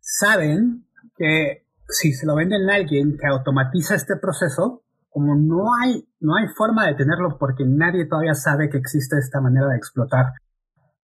saben 0.00 0.86
que 1.16 1.66
si 1.88 2.12
se 2.12 2.26
lo 2.26 2.36
venden 2.36 2.68
a 2.70 2.76
alguien 2.76 3.16
que 3.18 3.26
automatiza 3.26 3.94
este 3.94 4.16
proceso, 4.16 4.82
como 5.16 5.34
no 5.34 5.72
hay, 5.80 6.06
no 6.20 6.36
hay 6.36 6.46
forma 6.48 6.86
de 6.86 6.94
tenerlo 6.94 7.38
porque 7.38 7.64
nadie 7.66 8.04
todavía 8.04 8.34
sabe 8.34 8.68
que 8.68 8.76
existe 8.76 9.16
esta 9.16 9.40
manera 9.40 9.68
de 9.68 9.78
explotar, 9.78 10.34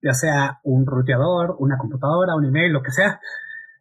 ya 0.02 0.12
sea 0.12 0.60
un 0.64 0.84
ruteador, 0.84 1.56
una 1.60 1.78
computadora, 1.78 2.36
un 2.36 2.44
email, 2.44 2.74
lo 2.74 2.82
que 2.82 2.90
sea, 2.90 3.18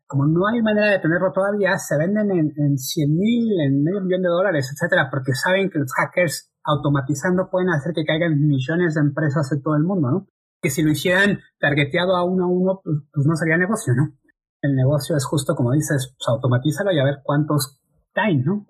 como 0.08 0.26
no 0.28 0.48
hay 0.48 0.62
manera 0.62 0.88
de 0.88 1.00
tenerlo 1.00 1.34
todavía, 1.34 1.78
se 1.78 1.98
venden 1.98 2.32
en, 2.32 2.54
en 2.56 2.78
100 2.78 3.13
mil, 3.13 3.60
en 3.60 3.84
medio 3.84 4.00
millón 4.00 4.22
de 4.22 4.30
dólares, 4.30 4.72
etcétera, 4.72 5.10
porque 5.12 5.34
saben 5.34 5.70
que 5.70 5.80
los 5.80 5.91
hackers 5.91 6.50
automatizando 6.63 7.50
pueden 7.52 7.70
hacer 7.70 7.91
que 7.94 8.06
caigan 8.06 8.39
millones 8.39 8.94
de 8.94 9.02
empresas 9.02 9.52
en 9.52 9.62
todo 9.62 9.76
el 9.76 9.84
mundo, 9.84 10.12
¿no? 10.12 10.28
Que 10.62 10.70
si 10.70 10.82
lo 10.82 10.91
hicieran 10.91 11.39
targeteado 11.60 12.15
a 12.15 12.24
uno 12.24 12.46
a 12.46 12.48
uno, 12.48 12.80
pues, 12.82 13.00
pues 13.13 13.28
no 13.28 13.36
sería 13.36 13.58
negocio, 13.58 13.94
¿no? 13.94 14.13
El 14.62 14.78
negocio 14.78 15.17
es 15.17 15.26
justo 15.26 15.56
como 15.56 15.74
dices, 15.74 16.15
pues 16.17 16.26
automatízalo 16.30 16.94
y 16.94 17.00
a 17.00 17.04
ver 17.04 17.20
cuántos 17.22 17.82
caen, 18.13 18.46
¿no? 18.46 18.65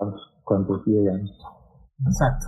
Cuántos 0.51 0.85
llegan. 0.85 1.21
Exacto. 2.05 2.47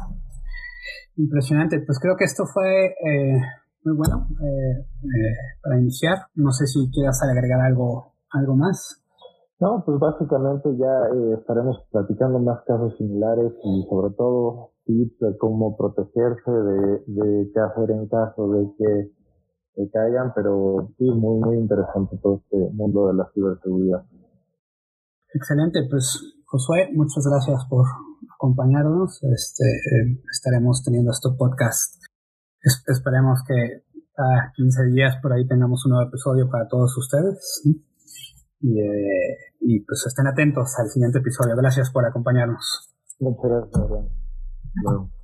Impresionante. 1.15 1.79
Pues 1.85 1.99
creo 2.01 2.17
que 2.17 2.25
esto 2.25 2.43
fue 2.53 2.87
eh, 2.87 3.39
muy 3.85 3.95
bueno 3.95 4.27
eh, 4.43 4.79
eh, 4.81 5.35
para 5.63 5.79
iniciar. 5.79 6.17
No 6.35 6.51
sé 6.51 6.67
si 6.67 6.91
quieras 6.91 7.23
agregar 7.23 7.61
algo, 7.61 8.15
algo 8.31 8.57
más. 8.57 9.01
No, 9.61 9.83
pues 9.85 9.97
básicamente 9.99 10.75
ya 10.75 11.15
eh, 11.15 11.37
estaremos 11.39 11.77
platicando 11.91 12.39
más 12.39 12.59
casos 12.67 12.93
similares 12.97 13.53
y 13.63 13.87
sobre 13.89 14.13
todo 14.15 14.71
tips 14.83 15.19
de 15.19 15.37
cómo 15.37 15.77
protegerse, 15.77 16.51
de, 16.51 17.03
de 17.07 17.51
qué 17.53 17.59
hacer 17.61 17.89
en 17.91 18.09
caso 18.09 18.51
de 18.51 18.67
que, 18.77 19.11
que 19.75 19.89
caigan, 19.91 20.33
pero 20.35 20.89
sí, 20.97 21.05
muy, 21.05 21.39
muy 21.39 21.55
interesante 21.55 22.17
todo 22.21 22.41
este 22.43 22.69
mundo 22.73 23.07
de 23.07 23.13
la 23.13 23.31
ciberseguridad. 23.33 24.03
Excelente, 25.33 25.87
pues 25.89 26.32
Josué, 26.53 26.91
muchas 26.93 27.25
gracias 27.25 27.65
por 27.67 27.83
acompañarnos. 28.35 29.23
Este, 29.23 29.65
eh, 29.65 30.21
estaremos 30.31 30.83
teniendo 30.83 31.09
este 31.09 31.29
podcast. 31.35 31.95
Es, 32.61 32.83
esperemos 32.85 33.39
que 33.47 33.81
cada 34.13 34.53
15 34.55 34.85
días 34.91 35.17
por 35.23 35.33
ahí 35.33 35.47
tengamos 35.47 35.83
un 35.87 35.93
nuevo 35.93 36.07
episodio 36.07 36.47
para 36.51 36.67
todos 36.67 36.95
ustedes. 36.95 37.63
Y, 38.61 38.79
eh, 38.79 39.37
y 39.61 39.79
pues 39.79 40.05
estén 40.05 40.27
atentos 40.27 40.77
al 40.77 40.89
siguiente 40.89 41.17
episodio. 41.17 41.55
Gracias 41.55 41.89
por 41.89 42.05
acompañarnos. 42.05 42.93
Muchas 43.19 43.49
gracias. 43.49 43.89
Bueno. 44.83 45.22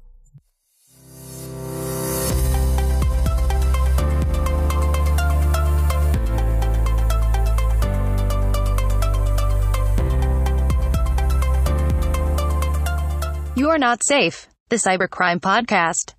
You 13.59 13.71
are 13.71 13.77
not 13.77 14.05
safe. 14.05 14.47
The 14.69 14.77
Cybercrime 14.77 15.41
Podcast. 15.41 16.13